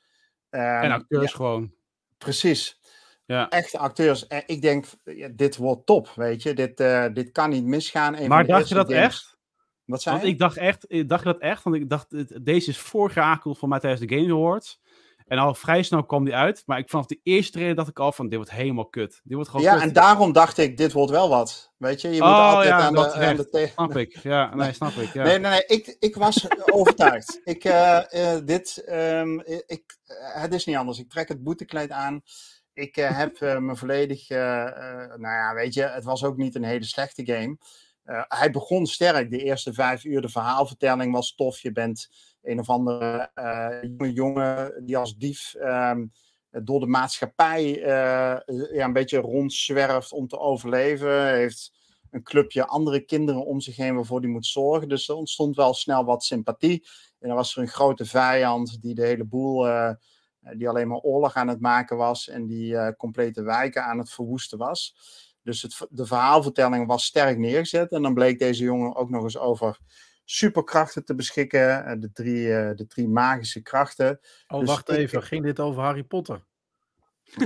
[0.51, 1.73] Ehm, En acteurs ja, gewoon.
[2.19, 2.81] precies.
[3.33, 3.49] Ja.
[3.49, 4.27] Echte acteurs.
[4.27, 4.87] En ik denk,
[5.33, 6.55] dit wordt top, weet je.
[6.55, 8.17] Dit, eh, dit kan niet misgaan.
[8.17, 9.37] Een Maar van dacht je dat games- echt?
[9.85, 10.33] Wat zei Want je?
[10.33, 12.07] ik dacht echt, ik dacht je dat echt, want ik dacht,
[12.45, 14.81] deze is voorgeakeld voor mij tijdens de Game Awards.
[15.27, 16.63] En al vrij snel kwam die uit.
[16.67, 19.21] Maar ik vanaf de eerste trailer dacht ik al van, dit wordt helemaal kut.
[19.25, 19.83] Dit wordt gewoon Ja, kut.
[19.83, 21.73] en daarom dacht ik, dit wordt wel wat.
[21.77, 24.17] Weet je, je moet Oh, altijd ja, aan, de, dat aan de Snap ik.
[24.23, 25.13] Ja, nee, snap ik.
[25.13, 25.23] Ja.
[25.23, 25.65] Nee, nee, nee.
[25.67, 27.41] Ik, ik was overtuigd.
[27.45, 29.99] Ik, eh, eh, dit, ehm, ik,
[30.35, 30.99] het is niet anders.
[30.99, 32.23] Ik trek het boetekleed aan.
[32.75, 34.29] Ik eh, heb eh, me volledig.
[34.29, 34.39] eh,
[35.17, 37.59] nou ja, weet je, het was ook niet een hele slechte game.
[38.29, 39.31] Hij begon sterk.
[39.31, 41.61] De eerste vijf uur, de verhaalvertelling was tof.
[41.61, 42.09] Je bent
[42.43, 43.31] een of andere
[43.83, 46.07] jonge jongen die als dief ehm,
[46.51, 47.63] door de maatschappij
[48.73, 51.27] ja, een beetje rondzwerft om te overleven.
[51.35, 51.73] Heeft
[52.11, 54.89] een clubje andere kinderen om zich heen waarvoor die moet zorgen.
[54.89, 56.87] Dus er ontstond wel snel wat sympathie.
[57.19, 59.67] En dan was er een grote vijand die de hele boel,
[60.57, 64.11] die alleen maar oorlog aan het maken was en die eh, complete wijken aan het
[64.11, 64.95] verwoesten was.
[65.43, 67.93] Dus het, de verhaalvertelling was sterk neergezet.
[67.93, 69.79] En dan bleek deze jongen ook nog eens over
[70.25, 71.85] superkrachten te beschikken.
[71.85, 74.21] eh, de, drie, eh, de drie magische krachten.
[74.49, 75.23] Oh, Dus wacht ik- even.
[75.23, 76.45] Ging dit over Harry Potter?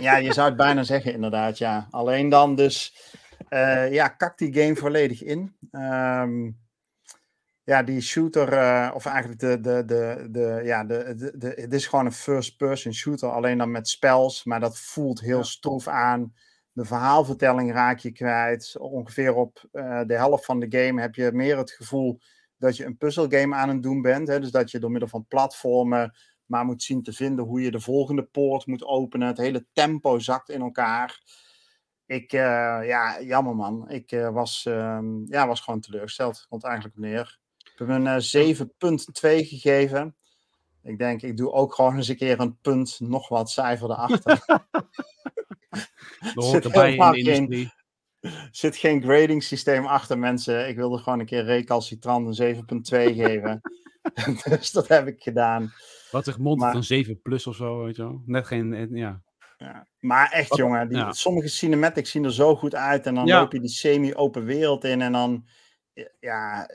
[0.01, 1.59] Ja, je zou het bijna zeggen, inderdaad.
[1.59, 1.87] Ja.
[1.91, 2.97] Alleen dan dus,
[3.49, 5.57] eh, ja, kakt die game volledig in.
[5.71, 6.51] Ehm,
[7.67, 11.73] ja, die shooter, eh, of eigenlijk de, de, de, de, ja, de, de, de, het
[11.73, 15.43] is gewoon een first-person shooter, alleen dan met spells, maar dat voelt heel Ja.
[15.43, 16.35] stroef aan.
[16.73, 18.77] De verhaalvertelling raak je kwijt.
[18.79, 22.19] Ongeveer op eh, de helft van de game heb je meer het gevoel
[22.59, 24.29] dat je een puzzelgame aan het doen bent.
[24.29, 24.41] Hè?
[24.41, 26.15] Dus dat je door middel van platformen
[26.47, 29.27] maar moet zien te vinden hoe je de volgende poort moet openen.
[29.29, 31.21] Het hele tempo zakt in elkaar.
[32.07, 32.41] Ik, eh,
[32.87, 33.89] ja, jammer man.
[33.91, 36.47] Ik was, ehm, ja, was gewoon teleurgesteld.
[36.49, 37.39] Komt eigenlijk neer.
[37.77, 38.57] Ik heb hem een eh,
[39.43, 40.17] 7.2 gegeven.
[40.83, 44.45] Ik denk, ik doe ook gewoon eens een keer een punt, nog wat cijfer erachter.
[46.35, 47.73] Dat hoort zit erbij in helemaal de geen- industrie.
[48.21, 50.69] Er zit geen grading systeem achter mensen.
[50.69, 52.63] Ik wilde gewoon een keer recalcitrant een 7.2
[53.15, 53.61] geven.
[54.49, 55.73] dus dat heb ik gedaan.
[56.11, 58.23] Wat zich mond Maar- van 7 plus of zo, weet je wel.
[58.27, 59.23] Net geen, eh, ja.
[59.57, 59.87] Ja.
[60.01, 61.13] Maar echt, Wat- jongen, die, ja.
[61.13, 63.07] sommige cinematics zien er zo goed uit.
[63.07, 63.41] En dan Ja.
[63.41, 65.01] loop je die semi-open wereld in.
[65.03, 65.47] En dan,
[66.21, 66.69] ja,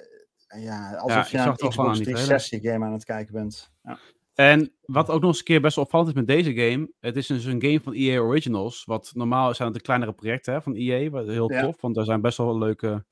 [0.57, 3.33] ja alsof ik je zag naar het een Xbox die 360 game aan het kijken
[3.33, 3.71] bent.
[3.83, 3.97] Ja.
[4.33, 6.91] En wat ook nog eens een keer best wel opvallend is met deze game.
[6.99, 8.85] Het is dus een game van EA Originals.
[8.85, 11.09] Wat normaal zijn het de kleinere projecten hè, van EA.
[11.09, 11.61] Wat heel Ja.
[11.61, 13.05] tof, want er zijn best wel leuke...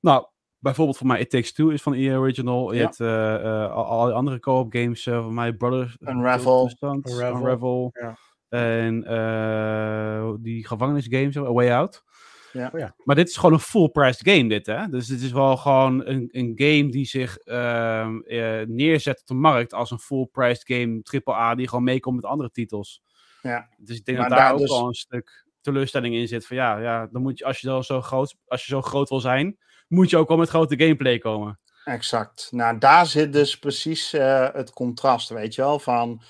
[0.00, 0.26] Nou,
[0.58, 2.72] bijvoorbeeld voor mij It Takes Two is van EA Original.
[2.72, 2.84] Je Ja.
[2.84, 3.34] hebt eh,
[3.64, 5.52] eh, al, die andere co-op games uh, van mij.
[5.52, 5.96] Brothers...
[6.00, 6.70] Unravel.
[6.80, 7.36] Unravel.
[7.36, 7.90] Unravel.
[7.92, 8.16] Ja.
[8.48, 12.04] En eh, die gevangenisgames, A Way Out.
[12.52, 12.70] Ja.
[12.72, 12.94] Oh ja.
[13.04, 14.88] Maar dit is gewoon een full-priced game, dit, hè?
[14.88, 19.34] Dus dit is wel gewoon een, een game die zich ehm, eh, neerzet op de
[19.34, 23.02] markt als een full-priced game, AAA, die gewoon meekomt met andere titels.
[23.42, 23.68] Ja.
[23.76, 26.46] Dus ik denk Maar dat daar daar ook dus- wel een stuk teleurstelling in zit.
[26.46, 29.08] Van ja, ja dan moet je, als je, dan zo groot, als je zo groot
[29.08, 31.60] wil zijn, moet je ook wel met grote gameplay komen.
[31.84, 32.48] Exact.
[32.50, 36.22] Nou, daar zit dus precies eh, het contrast, weet je wel, van...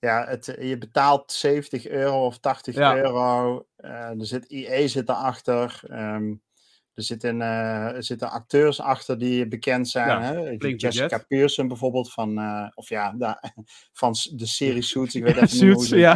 [0.00, 2.96] Ja, het, je betaalt 70 euro of 80 Ja.
[2.96, 3.66] euro.
[3.76, 5.80] eh, er zit IE zit erachter.
[5.88, 6.32] ehm
[6.94, 10.08] er, zitten, eh, er zitten acteurs achter die bekend zijn.
[10.08, 10.40] Ja, hè?
[10.58, 11.26] Jessica budget.
[11.28, 13.40] Pearson bijvoorbeeld van, eh, of ja, da-
[13.92, 15.14] van de serie Suits.
[15.14, 15.98] Ik weet even niet Suits, hoe die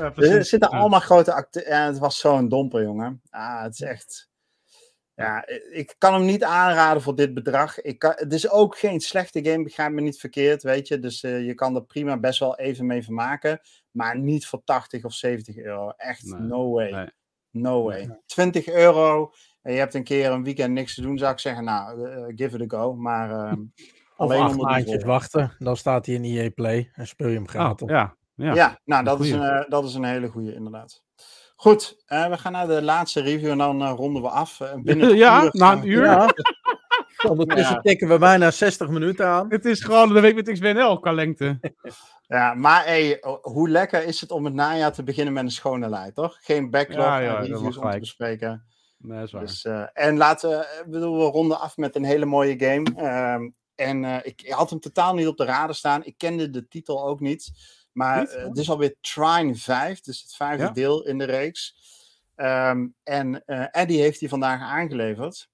[0.00, 0.22] ja.
[0.36, 1.66] Er zitten allemaal grote acteurs.
[1.66, 3.20] En het was zo'n domper, jongen.
[3.30, 4.29] Ah, het is echt.
[5.20, 7.80] Ja, ik kan hem niet aanraden voor dit bedrag.
[7.80, 10.98] Ik kan, het is ook geen slechte game, begrijp me niet verkeerd, weet je.
[10.98, 13.60] Dus uh, je kan er prima best wel even mee vermaken.
[13.90, 15.92] Maar niet voor 80 of 70 euro.
[15.96, 16.90] Echt, nee, no way.
[16.90, 17.08] Nee.
[17.50, 18.04] No way.
[18.04, 18.18] Nee.
[18.26, 21.64] 20 euro en je hebt een keer een weekend niks te doen, zou ik zeggen,
[21.64, 22.94] nou, uh, give it a go.
[22.94, 23.52] Maar uh,
[24.16, 27.88] alleen acht maandjes wachten, dan staat hij in EA Play en speel je hem gratis.
[27.88, 28.54] Ja, ja.
[28.54, 31.02] ja, nou, dat is, een, dat is een hele goede, inderdaad.
[31.60, 34.60] Goed, uh, we gaan naar de laatste review en dan uh, ronden we af.
[34.60, 36.04] Uh, binnen ja, uur, na een uur.
[36.04, 36.34] Ja.
[37.30, 37.80] Ondertussen ja.
[37.80, 39.46] tikken we bijna 60 minuten aan.
[39.48, 41.58] Het is gewoon de week met XBNL qua lengte.
[42.26, 45.88] ja, maar hey, hoe lekker is het om het najaar te beginnen met een schone
[45.88, 46.38] lijn, toch?
[46.40, 48.64] Geen backlog ja, ja, en reviews om te bespreken.
[48.98, 49.42] Nee, is waar.
[49.42, 52.92] Dus, en laten we, bedoel, we ronden af met een hele mooie game.
[52.96, 56.04] Ehm, en ik, ik had hem totaal niet op de radar staan.
[56.04, 57.50] Ik kende de titel ook niet.
[57.92, 60.70] Maar uh, het is alweer Trine 5, dus het vijfde ja?
[60.70, 61.76] deel in de reeks.
[62.36, 65.48] Um, en uh, Eddie heeft die vandaag aangeleverd.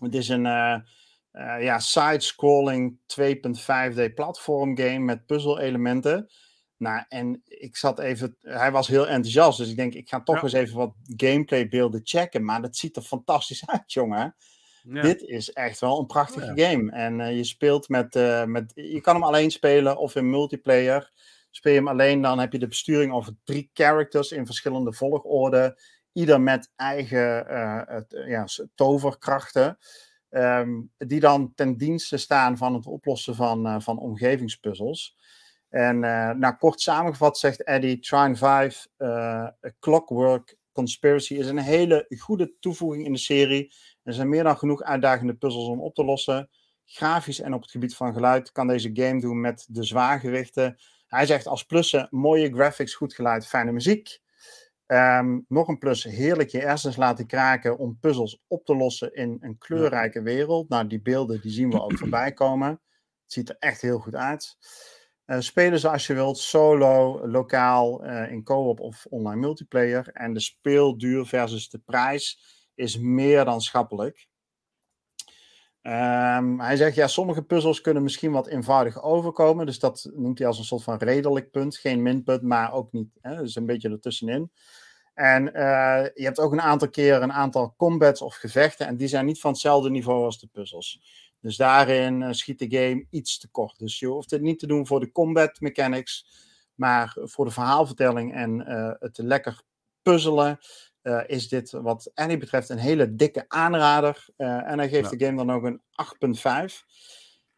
[0.00, 0.76] Het is een uh,
[1.60, 6.30] ja, side-scrolling 2.5D platform game met puzzel-elementen.
[6.76, 10.36] Nou, en ik zat even, hij was heel enthousiast, dus ik denk, ik ga toch
[10.36, 10.42] ja.
[10.42, 12.44] eens even wat gameplay-beelden checken.
[12.44, 14.34] Maar dat ziet er fantastisch uit, jongen.
[14.82, 15.02] Ja.
[15.02, 16.68] Dit is echt wel een prachtige ja.
[16.68, 16.92] game.
[16.92, 18.72] En uh, je speelt met, uh, met.
[18.74, 21.10] Je kan hem alleen spelen of in multiplayer.
[21.50, 25.80] Speel je hem alleen, dan heb je de besturing over drie characters in verschillende volgorde.
[26.12, 29.78] Ieder met eigen uh, het, ja, toverkrachten.
[30.30, 35.16] Um, die dan ten dienste staan van het oplossen van, van omgevingspuzzels.
[35.68, 35.98] En
[36.38, 38.86] nou, kort samengevat zegt Eddie: Trine 5
[39.80, 43.72] Clockwork Conspiracy is een hele goede toevoeging in de serie.
[44.02, 46.50] Er zijn meer dan genoeg uitdagende puzzels om op te lossen.
[46.84, 50.78] Grafisch en op het gebied van geluid kan deze game doen met de zwaargewichten.
[51.06, 54.20] Hij zegt als plussen mooie graphics, goed geluid, fijne muziek.
[54.86, 59.36] Um, nog een plus, heerlijk je hersens laten kraken om puzzels op te lossen in
[59.40, 60.68] een kleurrijke wereld.
[60.68, 62.68] Nou, die beelden die zien we ook voorbij komen.
[63.22, 64.56] Het ziet er echt heel goed uit.
[65.26, 70.08] Uh, spelen ze als je wilt, solo, lokaal, uh, in co-op of online multiplayer.
[70.12, 72.40] En de speelduur versus de prijs
[72.82, 74.28] is meer dan schappelijk.
[75.82, 79.66] Um, hij zegt, ja, sommige puzzels kunnen misschien wat eenvoudig overkomen.
[79.66, 81.76] Dus dat noemt hij als een soort van redelijk punt.
[81.76, 83.08] Geen minpunt, maar ook niet.
[83.20, 84.50] Hè, dus een beetje ertussenin.
[85.14, 88.86] En uh, je hebt ook een aantal keer een aantal combats of gevechten.
[88.86, 91.00] En die zijn niet van hetzelfde niveau als de puzzels.
[91.40, 93.78] Dus daarin uh, schiet de game iets te kort.
[93.78, 96.26] Dus je hoeft het niet te doen voor de combat mechanics.
[96.74, 99.62] Maar voor de verhaalvertelling en uh, het lekker
[100.02, 100.58] puzzelen
[101.02, 104.26] uh, is dit wat Annie betreft een hele dikke aanrader.
[104.36, 105.16] Uh, en hij geeft ja.
[105.16, 105.80] de game dan ook een
[106.70, 106.74] 8.5.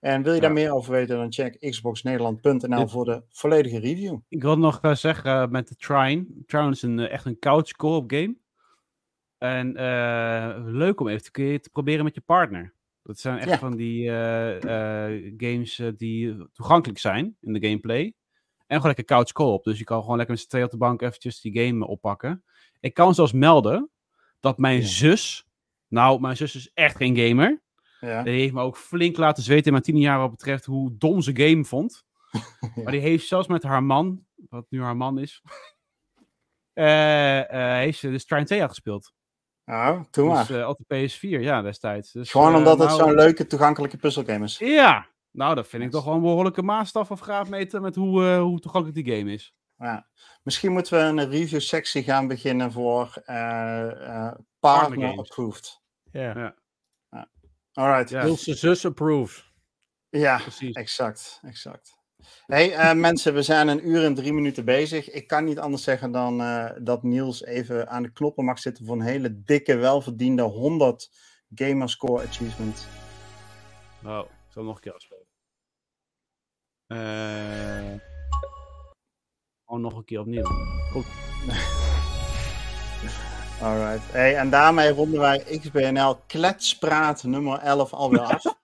[0.00, 0.54] En wil je daar ja.
[0.54, 4.18] meer over weten, dan check xboxnederland.nl voor de volledige review.
[4.28, 6.26] Ik wil nog uh, zeggen met de Trine.
[6.46, 8.36] Trine is een, echt een couch co-op game.
[9.38, 9.72] En
[10.72, 12.74] leuk om even te, te, proberen met je partner.
[13.02, 14.10] Dat zijn echt van die
[15.36, 18.14] games die toegankelijk zijn in de gameplay.
[18.66, 19.64] En gewoon lekker couch co-op.
[19.64, 22.44] Dus je kan gewoon lekker met z'n tweeën op de bank eventjes die game oppakken.
[22.80, 23.90] Ik kan zelfs melden
[24.40, 24.86] dat mijn ja.
[24.86, 25.46] zus,
[25.88, 27.62] nou, mijn zus is echt geen gamer.
[28.00, 28.22] Ja.
[28.22, 31.20] Die heeft me ook flink laten zweten in mijn tien jaar wat betreft hoe dom
[31.20, 32.04] ze game vond.
[32.32, 32.82] ja.
[32.82, 35.42] Maar die heeft zelfs met haar man, wat nu haar man is,
[36.74, 36.84] uh,
[37.38, 39.12] uh, heeft ze de Trine 2 gespeeld.
[39.66, 42.12] Oh, toen dus, uh, op de PS4, ja, destijds.
[42.12, 44.58] Dus, Gewoon omdat het nou, zo'n leuke, toegankelijke puzzelgame is.
[44.58, 48.60] Ja, nou, dat vind ik toch wel een behoorlijke maatstaf of graadmeter met hoe, hoe
[48.60, 49.54] toegankelijk die game is.
[49.78, 50.06] Ja.
[50.42, 55.80] Misschien moeten we een review sectie gaan beginnen voor uh, uh, partner approved.
[56.10, 56.38] Ja.
[56.38, 56.54] ja.
[57.10, 57.28] ja.
[57.72, 58.10] Alright.
[58.10, 58.22] Ja.
[58.22, 59.44] Ilse zus approved.
[60.08, 60.74] Ja, Precies.
[60.74, 61.40] exact.
[61.42, 62.02] exact.
[62.46, 65.10] Hey uh, mensen, we zijn een uur en drie minuten bezig.
[65.10, 66.38] Ik kan niet anders zeggen dan
[66.82, 71.10] dat Niels even aan de knoppen mag zitten voor een hele dikke, welverdiende 100
[71.54, 72.86] Gamerscore Achievement.
[74.00, 75.23] Nou, ik zal nog een keer afspelen.
[76.86, 77.94] Eh
[79.74, 80.44] gewoon nog een keer opnieuw.
[80.90, 81.06] Goed.
[83.62, 84.12] Alright.
[84.12, 88.42] Hey, en daarmee ronden wij XBNL Kletspraat nummer 11 alweer af.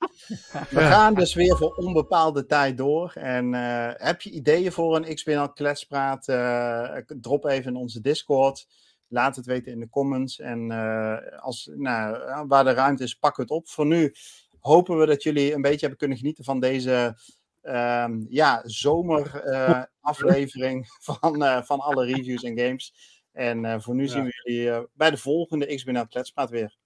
[0.71, 3.12] We gaan dus weer voor onbepaalde tijd door.
[3.14, 6.29] En uh, heb je ideeën voor een XBNL Kletspraat?
[6.29, 8.66] Uh, drop even in onze Discord.
[9.09, 10.39] Laat het weten in de comments.
[10.39, 13.68] En uh, als, nou, waar de ruimte is, pak het op.
[13.68, 14.14] Voor nu
[14.61, 17.16] hopen we dat jullie een beetje hebben kunnen genieten van deze
[17.63, 22.95] um, ja, zomeraflevering uh, van, uh, van alle reviews en games.
[23.33, 24.09] En uh, voor nu ja.
[24.09, 26.77] zien we jullie bij de volgende XBNL Kletspraat weer.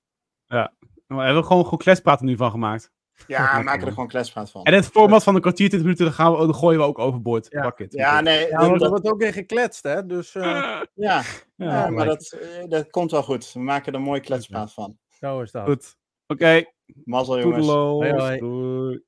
[0.46, 0.72] Ja,
[1.06, 2.92] we hebben gewoon goed kletspraat er nu van gemaakt.
[3.26, 4.64] Ja, we maken er gewoon kletspraat van.
[4.64, 6.98] En het format van een kwartier, 20 minuten, dan, gaan we, dan gooien we ook
[6.98, 7.46] overboord.
[7.50, 8.48] Ja, Bucket, ja nee.
[8.48, 10.06] Ja, er wordt ook weer gekletst, hè.
[10.06, 10.42] Dus, uh...
[10.44, 11.22] ja, ja,
[11.56, 13.52] ja, maar dat, dat komt wel goed.
[13.52, 14.98] We maken er mooi kletspraat van.
[15.08, 15.64] Zo is dat.
[15.64, 15.96] Goed.
[16.26, 16.64] Oké,
[17.04, 17.66] Mazzel jongens.
[18.38, 19.02] Doei.